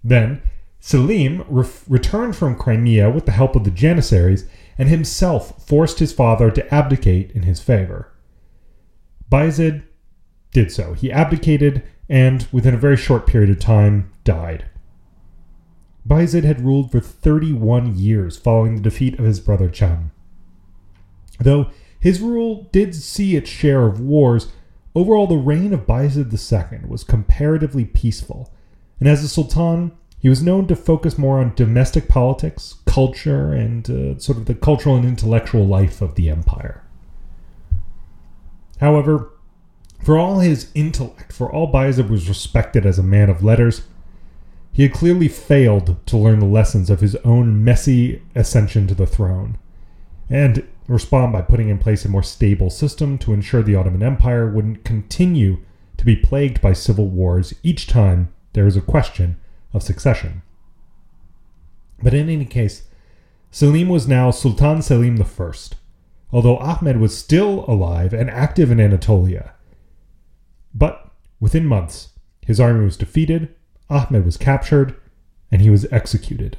Then, 0.03 0.43
Selim 0.81 1.45
re- 1.49 1.69
returned 1.89 2.37
from 2.37 2.57
Crimea 2.57 3.11
with 3.11 3.27
the 3.27 3.33
help 3.33 3.57
of 3.57 3.65
the 3.65 3.71
Janissaries 3.71 4.49
and 4.77 4.89
himself 4.89 5.67
forced 5.67 5.99
his 5.99 6.13
father 6.13 6.51
to 6.51 6.75
abdicate 6.75 7.33
in 7.33 7.43
his 7.43 7.61
favor. 7.61 8.13
Bayezid 9.31 9.83
did 10.53 10.71
so. 10.71 10.95
He 10.95 11.13
abdicated 11.13 11.83
and, 12.09 12.47
within 12.53 12.75
a 12.75 12.79
very 12.79 12.97
short 12.97 13.27
period 13.27 13.51
of 13.51 13.59
time, 13.59 14.11
died. 14.25 14.67
Bayezid 16.07 16.45
had 16.45 16.65
ruled 16.65 16.91
for 16.91 17.01
31 17.01 17.97
years 17.97 18.39
following 18.39 18.77
the 18.77 18.83
defeat 18.83 19.19
of 19.19 19.27
his 19.27 19.41
brother 19.41 19.69
Cham. 19.69 20.11
Though 21.39 21.71
his 22.01 22.21
rule 22.21 22.69
did 22.73 22.95
see 22.95 23.37
its 23.37 23.51
share 23.51 23.87
of 23.87 24.01
wars. 24.01 24.53
Overall, 24.95 25.27
the 25.27 25.37
reign 25.37 25.75
of 25.75 25.87
Bayezid 25.87 26.33
II 26.33 26.89
was 26.89 27.05
comparatively 27.05 27.85
peaceful, 27.85 28.53
and 29.01 29.09
as 29.09 29.23
a 29.23 29.29
sultan, 29.29 29.93
he 30.21 30.29
was 30.29 30.43
known 30.43 30.67
to 30.67 30.77
focus 30.77 31.17
more 31.17 31.39
on 31.39 31.55
domestic 31.55 32.09
politics, 32.09 32.77
culture, 32.87 33.53
and 33.53 33.89
uh, 33.89 34.19
sort 34.19 34.39
of 34.39 34.47
the 34.47 34.55
cultural 34.55 34.97
and 34.97 35.05
intellectual 35.05 35.65
life 35.65 36.03
of 36.03 36.17
the 36.17 36.29
empire. 36.29 36.83
However, 38.81 39.31
for 40.03 40.19
all 40.19 40.41
his 40.41 40.71
intellect, 40.75 41.33
for 41.33 41.51
all 41.51 41.73
Bayezid 41.73 42.09
was 42.09 42.29
respected 42.29 42.85
as 42.85 42.99
a 42.99 43.03
man 43.03 43.31
of 43.31 43.45
letters, 43.45 43.83
he 44.73 44.83
had 44.83 44.93
clearly 44.93 45.29
failed 45.29 46.05
to 46.07 46.17
learn 46.17 46.41
the 46.41 46.47
lessons 46.47 46.91
of 46.91 47.01
his 47.01 47.17
own 47.17 47.65
messy 47.65 48.23
ascension 48.35 48.87
to 48.87 48.95
the 48.95 49.07
throne. 49.07 49.59
And 50.31 50.67
respond 50.87 51.33
by 51.33 51.43
putting 51.43 51.69
in 51.69 51.79
place 51.79 52.05
a 52.05 52.09
more 52.09 52.23
stable 52.23 52.71
system 52.71 53.19
to 53.19 53.33
ensure 53.33 53.63
the 53.63 53.75
Ottoman 53.75 54.03
Empire 54.03 54.49
wouldn't 54.49 54.85
continue 54.85 55.59
to 55.97 56.05
be 56.05 56.17
plagued 56.17 56.61
by 56.61 56.73
civil 56.73 57.09
wars 57.09 57.55
each 57.63 57.87
time 57.87 58.33
there 58.53 58.67
is 58.67 58.77
a 58.77 58.81
question 58.81 59.37
of 59.73 59.83
succession. 59.83 60.43
But 62.03 62.15
in 62.15 62.29
any 62.29 62.45
case, 62.45 62.85
Selim 63.51 63.89
was 63.89 64.07
now 64.07 64.31
Sultan 64.31 64.83
Selim 64.83 65.21
I, 65.21 65.53
although 66.33 66.59
Ahmed 66.59 66.99
was 66.99 67.17
still 67.17 67.65
alive 67.67 68.13
and 68.13 68.31
active 68.31 68.71
in 68.71 68.81
Anatolia. 68.81 69.55
But 70.75 71.11
within 71.41 71.67
months, 71.67 72.11
his 72.47 72.61
army 72.61 72.85
was 72.85 72.97
defeated, 72.97 73.55
Ahmed 73.91 74.25
was 74.25 74.37
captured, 74.37 74.95
and 75.51 75.63
he 75.63 75.71
was 75.71 75.91
executed. 75.91 76.59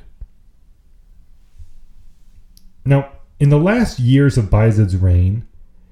Now, 2.86 3.12
in 3.39 3.49
the 3.49 3.60
last 3.60 3.99
years 3.99 4.38
of 4.38 4.49
Bayezid's 4.49 4.97
reign, 4.97 5.47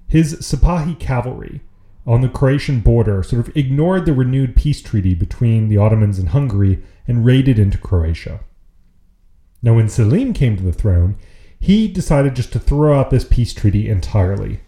his 0.08 0.36
Sipahi 0.36 0.98
cavalry 1.00 1.62
on 2.08 2.22
the 2.22 2.30
Croatian 2.30 2.80
border 2.80 3.22
sort 3.22 3.46
of 3.46 3.56
ignored 3.56 4.06
the 4.06 4.14
renewed 4.14 4.56
peace 4.56 4.82
treaty 4.82 5.14
between 5.14 5.68
the 5.68 5.78
Ottomans 5.78 6.18
and 6.18 6.30
Hungary 6.30 6.82
and 7.06 7.26
raided 7.26 7.60
into 7.60 7.78
Croatia. 7.78 8.40
Now, 9.62 9.74
when 9.74 9.90
Selim 9.90 10.34
came 10.34 10.56
to 10.56 10.64
the 10.64 10.72
throne, 10.72 11.18
he 11.60 11.88
decided 11.88 12.36
just 12.36 12.54
to 12.54 12.60
throw 12.60 12.98
out 12.98 13.10
this 13.10 13.26
peace 13.26 13.54
treaty 13.54 13.90
entirely. 13.90 14.62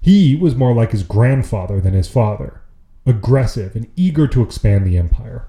He 0.00 0.34
was 0.34 0.56
more 0.56 0.74
like 0.74 0.90
his 0.90 1.02
grandfather 1.02 1.80
than 1.80 1.92
his 1.92 2.08
father, 2.08 2.62
aggressive 3.06 3.76
and 3.76 3.90
eager 3.96 4.26
to 4.28 4.42
expand 4.42 4.84
the 4.84 4.98
empire. 4.98 5.46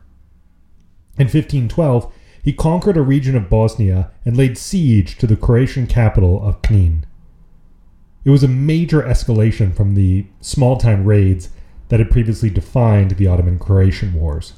In 1.18 1.26
1512, 1.26 2.14
he 2.44 2.54
conquered 2.54 2.98
a 2.98 3.02
region 3.02 3.36
of 3.36 3.50
Bosnia 3.50 4.12
and 4.26 4.38
laid 4.38 4.58
siege 4.58 5.18
to 5.18 5.28
the 5.28 5.36
Croatian 5.36 5.88
capital 5.88 6.44
of 6.44 6.62
Knin. 6.62 7.06
It 8.24 8.30
was 8.30 8.44
a 8.44 8.48
major 8.48 9.02
escalation 9.02 9.76
from 9.76 9.96
the 9.96 10.26
small 10.42 10.78
time 10.78 11.06
raids 11.06 11.50
that 11.90 12.00
had 12.00 12.12
previously 12.12 12.50
defined 12.50 13.12
the 13.12 13.28
Ottoman 13.28 13.60
Croatian 13.60 14.14
Wars. 14.14 14.54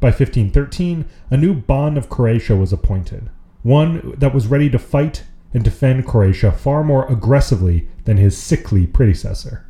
By 0.00 0.08
1513, 0.08 1.06
a 1.30 1.36
new 1.36 1.54
Ban 1.54 1.96
of 1.96 2.10
Croatia 2.10 2.56
was 2.56 2.72
appointed, 2.72 3.30
one 3.62 4.14
that 4.18 4.34
was 4.34 4.48
ready 4.48 4.68
to 4.68 4.78
fight 4.78 5.24
and 5.54 5.64
defend 5.64 6.06
Croatia 6.06 6.52
far 6.52 6.82
more 6.82 7.10
aggressively 7.10 7.88
than 8.04 8.16
his 8.16 8.36
sickly 8.36 8.86
predecessor. 8.86 9.66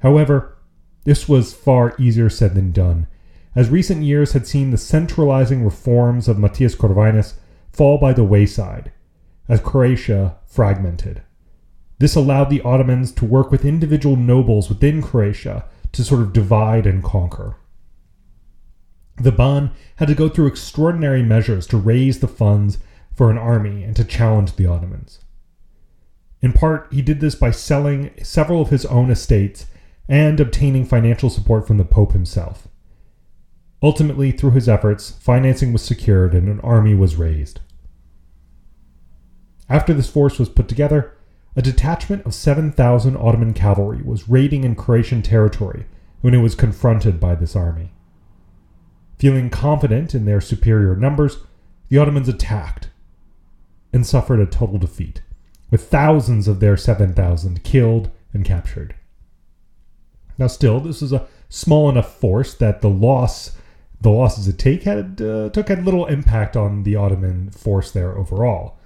However, 0.00 0.58
this 1.04 1.28
was 1.28 1.54
far 1.54 1.94
easier 1.98 2.28
said 2.28 2.54
than 2.54 2.70
done, 2.70 3.06
as 3.56 3.70
recent 3.70 4.04
years 4.04 4.32
had 4.32 4.46
seen 4.46 4.70
the 4.70 4.76
centralizing 4.76 5.64
reforms 5.64 6.28
of 6.28 6.38
Matthias 6.38 6.74
Corvinus 6.74 7.34
fall 7.72 7.98
by 7.98 8.12
the 8.12 8.22
wayside, 8.22 8.92
as 9.50 9.60
Croatia 9.60 10.36
fragmented. 10.46 11.22
This 11.98 12.14
allowed 12.14 12.48
the 12.48 12.62
Ottomans 12.62 13.10
to 13.12 13.24
work 13.26 13.50
with 13.50 13.64
individual 13.64 14.14
nobles 14.16 14.68
within 14.68 15.02
Croatia 15.02 15.66
to 15.92 16.04
sort 16.04 16.22
of 16.22 16.32
divide 16.32 16.86
and 16.86 17.02
conquer. 17.02 17.56
The 19.16 19.32
Ban 19.32 19.72
had 19.96 20.06
to 20.08 20.14
go 20.14 20.28
through 20.28 20.46
extraordinary 20.46 21.22
measures 21.22 21.66
to 21.66 21.76
raise 21.76 22.20
the 22.20 22.28
funds 22.28 22.78
for 23.12 23.28
an 23.28 23.36
army 23.36 23.82
and 23.82 23.94
to 23.96 24.04
challenge 24.04 24.54
the 24.54 24.66
Ottomans. 24.66 25.18
In 26.40 26.52
part, 26.52 26.86
he 26.92 27.02
did 27.02 27.20
this 27.20 27.34
by 27.34 27.50
selling 27.50 28.12
several 28.22 28.62
of 28.62 28.70
his 28.70 28.86
own 28.86 29.10
estates 29.10 29.66
and 30.08 30.38
obtaining 30.38 30.86
financial 30.86 31.28
support 31.28 31.66
from 31.66 31.76
the 31.76 31.84
Pope 31.84 32.12
himself. 32.12 32.68
Ultimately, 33.82 34.30
through 34.30 34.52
his 34.52 34.68
efforts, 34.68 35.10
financing 35.10 35.72
was 35.72 35.82
secured 35.82 36.34
and 36.34 36.48
an 36.48 36.60
army 36.60 36.94
was 36.94 37.16
raised. 37.16 37.60
After 39.70 39.94
this 39.94 40.10
force 40.10 40.40
was 40.40 40.48
put 40.48 40.66
together, 40.68 41.16
a 41.54 41.62
detachment 41.62 42.26
of 42.26 42.34
7,000 42.34 43.16
Ottoman 43.16 43.54
cavalry 43.54 44.02
was 44.02 44.28
raiding 44.28 44.64
in 44.64 44.74
Croatian 44.74 45.22
territory 45.22 45.86
when 46.20 46.34
it 46.34 46.38
was 46.38 46.56
confronted 46.56 47.20
by 47.20 47.36
this 47.36 47.54
army. 47.54 47.92
Feeling 49.18 49.48
confident 49.48 50.12
in 50.12 50.24
their 50.24 50.40
superior 50.40 50.96
numbers, 50.96 51.38
the 51.88 51.98
Ottomans 51.98 52.28
attacked 52.28 52.90
and 53.92 54.04
suffered 54.04 54.40
a 54.40 54.46
total 54.46 54.78
defeat, 54.78 55.22
with 55.70 55.88
thousands 55.88 56.48
of 56.48 56.58
their 56.58 56.76
7,000 56.76 57.62
killed 57.62 58.10
and 58.32 58.44
captured. 58.44 58.94
Now, 60.36 60.48
still, 60.48 60.80
this 60.80 61.00
was 61.00 61.12
a 61.12 61.26
small 61.48 61.88
enough 61.90 62.16
force 62.16 62.54
that 62.54 62.80
the 62.80 62.88
loss, 62.88 63.56
the 64.00 64.10
losses 64.10 64.48
it 64.48 64.58
take 64.58 64.82
had 64.84 65.20
uh, 65.20 65.50
took 65.50 65.68
had 65.68 65.84
little 65.84 66.06
impact 66.06 66.56
on 66.56 66.82
the 66.82 66.96
Ottoman 66.96 67.50
force 67.50 67.90
there 67.90 68.16
overall, 68.16 68.79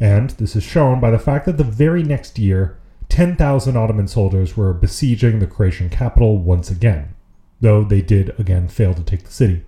and 0.00 0.30
this 0.30 0.56
is 0.56 0.64
shown 0.64 0.98
by 0.98 1.10
the 1.10 1.18
fact 1.18 1.44
that 1.44 1.58
the 1.58 1.64
very 1.64 2.02
next 2.02 2.38
year, 2.38 2.78
10,000 3.10 3.76
Ottoman 3.76 4.08
soldiers 4.08 4.56
were 4.56 4.72
besieging 4.72 5.38
the 5.38 5.46
Croatian 5.46 5.90
capital 5.90 6.38
once 6.38 6.70
again, 6.70 7.14
though 7.60 7.84
they 7.84 8.00
did 8.00 8.38
again 8.40 8.66
fail 8.66 8.94
to 8.94 9.02
take 9.02 9.24
the 9.24 9.32
city. 9.32 9.64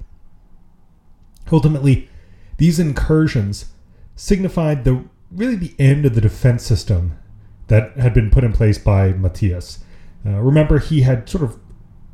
Ultimately, 1.51 2.09
these 2.57 2.79
incursions 2.79 3.66
signified 4.16 4.85
the 4.85 5.05
really 5.31 5.57
the 5.57 5.75
end 5.79 6.07
of 6.07 6.14
the 6.14 6.21
defense 6.21 6.64
system 6.64 7.18
that 7.68 7.97
had 7.97 8.14
been 8.14 8.31
put 8.31 8.45
in 8.45 8.53
place 8.53 8.79
by 8.79 9.12
Matthias. 9.12 9.83
Uh, 10.25 10.40
remember, 10.40 10.79
he 10.79 11.03
had 11.03 11.29
sort 11.29 11.45
of 11.45 11.59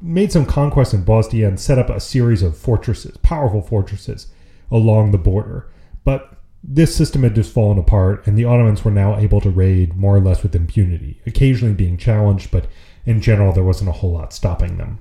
made 0.01 0.33
some 0.33 0.47
conquests 0.47 0.95
in 0.95 1.05
Bosnia 1.05 1.49
and 1.49 1.59
set 1.59 1.79
up 1.79 1.91
a 1.91 2.01
series 2.01 2.43
of 2.43 2.57
fortresses, 2.57 3.17
powerful 3.19 3.61
fortresses, 3.61 4.29
along 4.71 5.11
the 5.11 5.19
border. 5.19 5.69
But 6.05 6.38
this 6.63 6.95
system 6.95 7.23
had 7.23 7.35
just 7.35 7.53
fallen 7.53 7.79
apart, 7.79 8.27
and 8.27 8.37
the 8.37 8.45
Ottomans 8.45 8.85
were 8.85 8.91
now 8.91 9.17
able 9.17 9.41
to 9.41 9.51
raid 9.51 9.97
more 9.97 10.17
or 10.17 10.21
less 10.21 10.43
with 10.43 10.57
impunity, 10.57 11.21
occasionally 11.27 11.75
being 11.75 11.97
challenged, 11.97 12.51
but 12.51 12.67
in 13.07 13.21
general, 13.21 13.53
there 13.53 13.65
wasn't 13.65 13.89
a 13.89 13.93
whole 13.93 14.13
lot 14.13 14.33
stopping 14.33 14.77
them. 14.77 14.99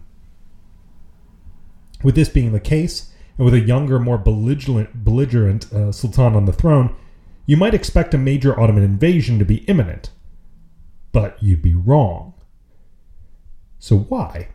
With 2.04 2.16
this 2.16 2.30
being 2.30 2.52
the 2.52 2.60
case, 2.60 3.12
and 3.38 3.46
with 3.46 3.54
a 3.54 3.60
younger, 3.60 4.00
more 4.00 4.18
belligerent, 4.18 5.04
belligerent 5.04 5.72
uh, 5.74 5.92
sultan 5.92 6.36
on 6.36 6.46
the 6.46 6.54
throne, 6.54 6.96
you 7.46 7.58
might 7.58 7.74
expect 7.74 8.14
a 8.14 8.18
major 8.18 8.60
Ottoman 8.60 8.84
invasion 8.84 9.40
to 9.40 9.46
be 9.46 9.58
imminent. 9.66 10.12
But 11.12 11.42
you'd 11.42 11.62
be 11.62 11.74
wrong. 11.74 12.34
So 13.80 13.98
why? 13.98 14.50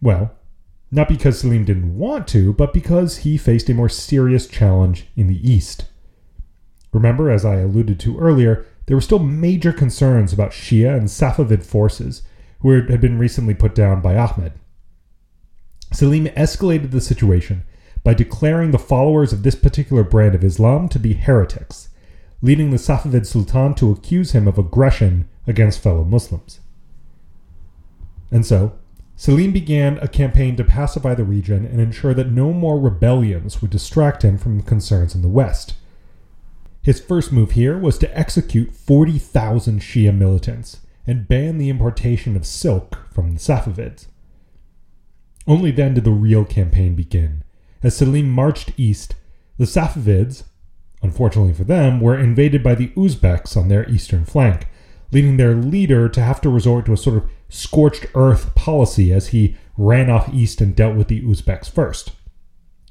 Well, 0.00 0.32
not 0.90 1.08
because 1.08 1.40
Selim 1.40 1.64
didn't 1.64 1.96
want 1.96 2.26
to, 2.28 2.52
but 2.52 2.72
because 2.72 3.18
he 3.18 3.36
faced 3.36 3.68
a 3.68 3.74
more 3.74 3.88
serious 3.88 4.46
challenge 4.46 5.06
in 5.16 5.26
the 5.26 5.50
east. 5.50 5.86
Remember, 6.92 7.30
as 7.30 7.44
I 7.44 7.56
alluded 7.56 8.00
to 8.00 8.18
earlier, 8.18 8.64
there 8.86 8.96
were 8.96 9.02
still 9.02 9.18
major 9.18 9.72
concerns 9.72 10.32
about 10.32 10.52
Shia 10.52 10.96
and 10.96 11.08
Safavid 11.08 11.62
forces 11.62 12.22
who 12.60 12.70
had 12.70 13.00
been 13.00 13.18
recently 13.18 13.54
put 13.54 13.74
down 13.74 14.00
by 14.00 14.16
Ahmed. 14.16 14.52
Selim 15.92 16.26
escalated 16.28 16.90
the 16.90 17.00
situation 17.00 17.64
by 18.02 18.14
declaring 18.14 18.70
the 18.70 18.78
followers 18.78 19.32
of 19.32 19.42
this 19.42 19.54
particular 19.54 20.02
brand 20.02 20.34
of 20.34 20.42
Islam 20.42 20.88
to 20.88 20.98
be 20.98 21.12
heretics, 21.12 21.90
leading 22.40 22.70
the 22.70 22.78
Safavid 22.78 23.26
Sultan 23.26 23.74
to 23.74 23.90
accuse 23.90 24.32
him 24.32 24.48
of 24.48 24.58
aggression 24.58 25.28
against 25.46 25.80
fellow 25.80 26.04
Muslims. 26.04 26.60
And 28.30 28.44
so, 28.46 28.78
Selim 29.18 29.50
began 29.50 29.98
a 29.98 30.06
campaign 30.06 30.54
to 30.54 30.62
pacify 30.62 31.12
the 31.12 31.24
region 31.24 31.66
and 31.66 31.80
ensure 31.80 32.14
that 32.14 32.30
no 32.30 32.52
more 32.52 32.78
rebellions 32.78 33.60
would 33.60 33.72
distract 33.72 34.22
him 34.22 34.38
from 34.38 34.62
concerns 34.62 35.12
in 35.12 35.22
the 35.22 35.28
West. 35.28 35.74
His 36.82 37.00
first 37.00 37.32
move 37.32 37.50
here 37.50 37.76
was 37.76 37.98
to 37.98 38.16
execute 38.16 38.72
40,000 38.76 39.80
Shia 39.80 40.16
militants 40.16 40.82
and 41.04 41.26
ban 41.26 41.58
the 41.58 41.68
importation 41.68 42.36
of 42.36 42.46
silk 42.46 42.96
from 43.12 43.32
the 43.34 43.40
Safavids. 43.40 44.06
Only 45.48 45.72
then 45.72 45.94
did 45.94 46.04
the 46.04 46.12
real 46.12 46.44
campaign 46.44 46.94
begin. 46.94 47.42
As 47.82 47.96
Selim 47.96 48.30
marched 48.30 48.72
east, 48.76 49.16
the 49.56 49.64
Safavids, 49.64 50.44
unfortunately 51.02 51.54
for 51.54 51.64
them, 51.64 52.00
were 52.00 52.16
invaded 52.16 52.62
by 52.62 52.76
the 52.76 52.90
Uzbeks 52.90 53.56
on 53.56 53.66
their 53.66 53.88
eastern 53.90 54.24
flank, 54.24 54.68
leading 55.10 55.38
their 55.38 55.56
leader 55.56 56.08
to 56.08 56.20
have 56.20 56.40
to 56.42 56.48
resort 56.48 56.86
to 56.86 56.92
a 56.92 56.96
sort 56.96 57.16
of 57.16 57.28
scorched 57.48 58.06
earth 58.14 58.54
policy 58.54 59.12
as 59.12 59.28
he 59.28 59.56
ran 59.76 60.10
off 60.10 60.32
east 60.32 60.60
and 60.60 60.74
dealt 60.74 60.96
with 60.96 61.08
the 61.08 61.22
Uzbeks 61.22 61.70
first. 61.70 62.12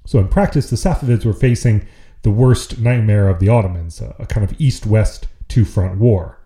So, 0.05 0.19
in 0.19 0.29
practice, 0.29 0.69
the 0.69 0.77
Safavids 0.77 1.25
were 1.25 1.33
facing 1.33 1.85
the 2.23 2.31
worst 2.31 2.79
nightmare 2.79 3.27
of 3.27 3.39
the 3.39 3.49
Ottomans, 3.49 4.01
a 4.01 4.25
kind 4.25 4.43
of 4.49 4.59
east 4.59 4.85
west 4.85 5.27
two 5.47 5.65
front 5.65 5.99
war. 5.99 6.39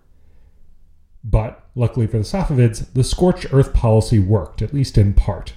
But, 1.23 1.63
luckily 1.75 2.07
for 2.07 2.17
the 2.17 2.23
Safavids, 2.23 2.91
the 2.93 3.03
scorched 3.03 3.53
earth 3.53 3.73
policy 3.73 4.19
worked, 4.19 4.61
at 4.61 4.73
least 4.73 4.97
in 4.97 5.13
part. 5.13 5.53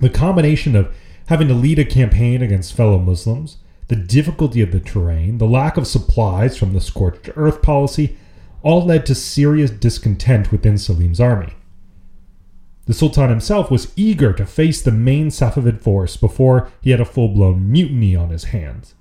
The 0.00 0.08
combination 0.08 0.74
of 0.74 0.94
having 1.26 1.48
to 1.48 1.54
lead 1.54 1.78
a 1.78 1.84
campaign 1.84 2.42
against 2.42 2.74
fellow 2.74 2.98
Muslims, 2.98 3.58
the 3.88 3.96
difficulty 3.96 4.62
of 4.62 4.72
the 4.72 4.80
terrain, 4.80 5.38
the 5.38 5.46
lack 5.46 5.76
of 5.76 5.86
supplies 5.86 6.56
from 6.56 6.72
the 6.72 6.80
scorched 6.80 7.28
earth 7.36 7.60
policy, 7.60 8.16
all 8.62 8.84
led 8.84 9.06
to 9.06 9.14
serious 9.14 9.70
discontent 9.70 10.52
within 10.52 10.78
Selim's 10.78 11.20
army. 11.20 11.54
The 12.86 12.94
Sultan 12.94 13.30
himself 13.30 13.70
was 13.70 13.92
eager 13.96 14.32
to 14.32 14.46
face 14.46 14.82
the 14.82 14.90
main 14.90 15.28
Safavid 15.28 15.80
force 15.80 16.16
before 16.16 16.70
he 16.80 16.90
had 16.90 17.00
a 17.00 17.04
full 17.04 17.28
blown 17.28 17.70
mutiny 17.70 18.16
on 18.16 18.30
his 18.30 18.44
hands. 18.44 18.94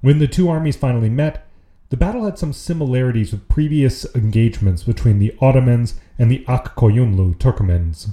When 0.00 0.18
the 0.18 0.28
two 0.28 0.48
armies 0.48 0.76
finally 0.76 1.08
met, 1.08 1.46
the 1.88 1.96
battle 1.96 2.24
had 2.24 2.38
some 2.38 2.52
similarities 2.52 3.32
with 3.32 3.48
previous 3.48 4.04
engagements 4.14 4.82
between 4.82 5.18
the 5.18 5.34
Ottomans 5.40 5.94
and 6.18 6.30
the 6.30 6.44
Akkoyunlu 6.46 7.36
Turkmens 7.36 8.10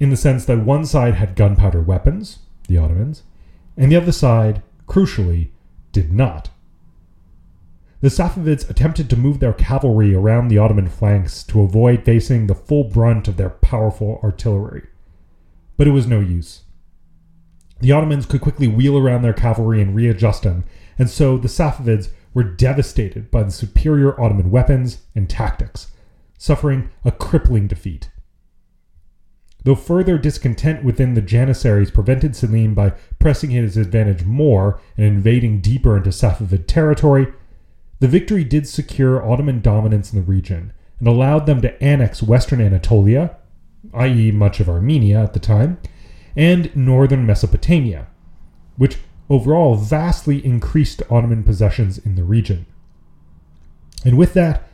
in 0.00 0.08
the 0.08 0.16
sense 0.16 0.46
that 0.46 0.60
one 0.60 0.86
side 0.86 1.14
had 1.14 1.36
gunpowder 1.36 1.82
weapons, 1.82 2.38
the 2.68 2.78
Ottomans, 2.78 3.22
and 3.76 3.92
the 3.92 3.96
other 3.96 4.12
side, 4.12 4.62
crucially, 4.88 5.48
did 5.92 6.12
not. 6.12 6.48
The 8.00 8.08
Safavids 8.08 8.68
attempted 8.70 9.10
to 9.10 9.16
move 9.16 9.40
their 9.40 9.52
cavalry 9.52 10.14
around 10.14 10.48
the 10.48 10.56
Ottoman 10.56 10.88
flanks 10.88 11.42
to 11.44 11.60
avoid 11.60 12.04
facing 12.04 12.46
the 12.46 12.54
full 12.54 12.84
brunt 12.84 13.28
of 13.28 13.36
their 13.36 13.50
powerful 13.50 14.20
artillery. 14.22 14.86
But 15.76 15.86
it 15.86 15.90
was 15.90 16.06
no 16.06 16.20
use. 16.20 16.62
The 17.80 17.92
Ottomans 17.92 18.24
could 18.24 18.40
quickly 18.40 18.68
wheel 18.68 18.96
around 18.96 19.20
their 19.22 19.34
cavalry 19.34 19.82
and 19.82 19.94
readjust 19.94 20.44
them, 20.44 20.64
and 20.98 21.10
so 21.10 21.36
the 21.36 21.48
Safavids 21.48 22.08
were 22.32 22.42
devastated 22.42 23.30
by 23.30 23.42
the 23.42 23.50
superior 23.50 24.18
Ottoman 24.18 24.50
weapons 24.50 25.02
and 25.14 25.28
tactics, 25.28 25.88
suffering 26.38 26.88
a 27.04 27.12
crippling 27.12 27.66
defeat. 27.66 28.10
Though 29.64 29.74
further 29.74 30.16
discontent 30.16 30.84
within 30.84 31.12
the 31.12 31.20
Janissaries 31.20 31.90
prevented 31.90 32.34
Selim 32.34 32.74
by 32.74 32.94
pressing 33.18 33.50
his 33.50 33.76
advantage 33.76 34.24
more 34.24 34.80
and 34.96 35.04
invading 35.04 35.60
deeper 35.60 35.98
into 35.98 36.10
Safavid 36.10 36.66
territory, 36.66 37.26
the 38.00 38.08
victory 38.08 38.44
did 38.44 38.66
secure 38.66 39.24
Ottoman 39.24 39.60
dominance 39.60 40.12
in 40.12 40.18
the 40.18 40.24
region 40.24 40.72
and 40.98 41.08
allowed 41.08 41.46
them 41.46 41.60
to 41.62 41.82
annex 41.82 42.22
western 42.22 42.60
Anatolia, 42.60 43.36
i.e., 43.94 44.30
much 44.30 44.60
of 44.60 44.68
Armenia 44.68 45.22
at 45.22 45.32
the 45.32 45.40
time, 45.40 45.78
and 46.36 46.74
northern 46.76 47.24
Mesopotamia, 47.24 48.08
which 48.76 48.98
overall 49.28 49.76
vastly 49.76 50.44
increased 50.44 51.02
Ottoman 51.10 51.44
possessions 51.44 51.98
in 51.98 52.16
the 52.16 52.24
region. 52.24 52.66
And 54.04 54.18
with 54.18 54.34
that, 54.34 54.68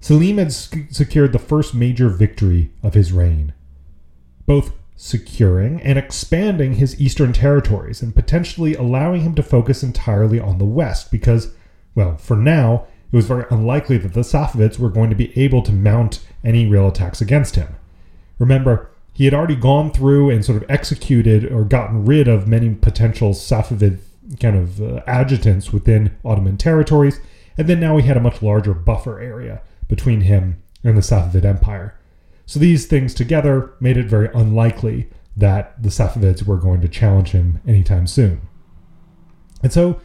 Selim 0.00 0.38
had 0.38 0.52
secured 0.52 1.32
the 1.32 1.38
first 1.38 1.74
major 1.74 2.08
victory 2.08 2.70
of 2.82 2.94
his 2.94 3.12
reign 3.12 3.52
both 4.48 4.72
securing 4.96 5.80
and 5.82 5.98
expanding 5.98 6.74
his 6.74 6.98
eastern 6.98 7.34
territories 7.34 8.00
and 8.00 8.16
potentially 8.16 8.74
allowing 8.74 9.20
him 9.20 9.34
to 9.34 9.42
focus 9.42 9.82
entirely 9.82 10.40
on 10.40 10.56
the 10.56 10.64
west 10.64 11.12
because, 11.12 11.54
well, 11.98 12.16
for 12.16 12.36
now, 12.36 12.86
it 13.10 13.16
was 13.16 13.26
very 13.26 13.44
unlikely 13.50 13.98
that 13.98 14.12
the 14.12 14.20
Safavids 14.20 14.78
were 14.78 14.88
going 14.88 15.10
to 15.10 15.16
be 15.16 15.36
able 15.36 15.62
to 15.62 15.72
mount 15.72 16.20
any 16.44 16.64
real 16.64 16.86
attacks 16.86 17.20
against 17.20 17.56
him. 17.56 17.74
Remember, 18.38 18.88
he 19.12 19.24
had 19.24 19.34
already 19.34 19.56
gone 19.56 19.90
through 19.90 20.30
and 20.30 20.44
sort 20.44 20.62
of 20.62 20.70
executed 20.70 21.50
or 21.50 21.64
gotten 21.64 22.04
rid 22.04 22.28
of 22.28 22.46
many 22.46 22.72
potential 22.72 23.30
Safavid 23.30 23.98
kind 24.38 24.54
of 24.54 24.80
uh, 24.80 25.02
adjutants 25.08 25.72
within 25.72 26.16
Ottoman 26.24 26.56
territories, 26.56 27.18
and 27.56 27.68
then 27.68 27.80
now 27.80 27.96
he 27.96 28.06
had 28.06 28.16
a 28.16 28.20
much 28.20 28.42
larger 28.42 28.74
buffer 28.74 29.18
area 29.18 29.60
between 29.88 30.20
him 30.20 30.62
and 30.84 30.96
the 30.96 31.02
Safavid 31.02 31.44
Empire. 31.44 31.98
So 32.46 32.60
these 32.60 32.86
things 32.86 33.12
together 33.12 33.72
made 33.80 33.96
it 33.96 34.06
very 34.06 34.28
unlikely 34.34 35.10
that 35.36 35.82
the 35.82 35.88
Safavids 35.88 36.44
were 36.44 36.58
going 36.58 36.80
to 36.80 36.88
challenge 36.88 37.30
him 37.30 37.60
anytime 37.66 38.06
soon. 38.06 38.42
And 39.64 39.72
so 39.72 40.00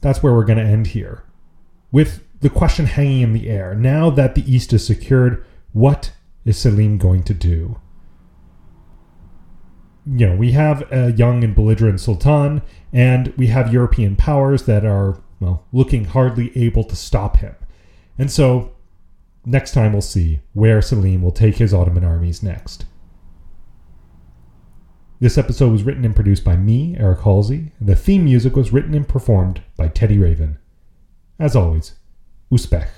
that's 0.00 0.22
where 0.22 0.32
we're 0.32 0.44
going 0.44 0.58
to 0.58 0.64
end 0.64 0.88
here. 0.88 1.24
With 1.90 2.24
the 2.40 2.50
question 2.50 2.86
hanging 2.86 3.22
in 3.22 3.32
the 3.32 3.48
air, 3.48 3.74
now 3.74 4.10
that 4.10 4.34
the 4.34 4.52
East 4.52 4.72
is 4.72 4.86
secured, 4.86 5.44
what 5.72 6.12
is 6.44 6.58
Selim 6.58 6.98
going 6.98 7.22
to 7.24 7.34
do? 7.34 7.80
You 10.06 10.28
know, 10.28 10.36
we 10.36 10.52
have 10.52 10.90
a 10.92 11.12
young 11.12 11.44
and 11.44 11.54
belligerent 11.54 12.00
sultan, 12.00 12.62
and 12.92 13.32
we 13.36 13.48
have 13.48 13.72
European 13.72 14.16
powers 14.16 14.64
that 14.64 14.84
are, 14.84 15.20
well, 15.40 15.64
looking 15.72 16.06
hardly 16.06 16.56
able 16.56 16.84
to 16.84 16.96
stop 16.96 17.38
him. 17.38 17.54
And 18.16 18.30
so 18.30 18.72
Next 19.50 19.72
time 19.72 19.92
we'll 19.92 20.02
see 20.02 20.40
where 20.52 20.82
Selim 20.82 21.22
will 21.22 21.32
take 21.32 21.56
his 21.56 21.72
Ottoman 21.72 22.04
armies 22.04 22.42
next. 22.42 22.84
This 25.20 25.36
episode 25.36 25.72
was 25.72 25.82
written 25.82 26.04
and 26.04 26.14
produced 26.14 26.44
by 26.44 26.56
me, 26.56 26.96
Eric 26.96 27.22
Halsey. 27.22 27.72
The 27.80 27.96
theme 27.96 28.24
music 28.24 28.54
was 28.54 28.72
written 28.72 28.94
and 28.94 29.06
performed 29.06 29.62
by 29.76 29.88
Teddy 29.88 30.16
Raven. 30.16 30.58
As 31.40 31.56
always, 31.56 31.96
Uspech. 32.52 32.86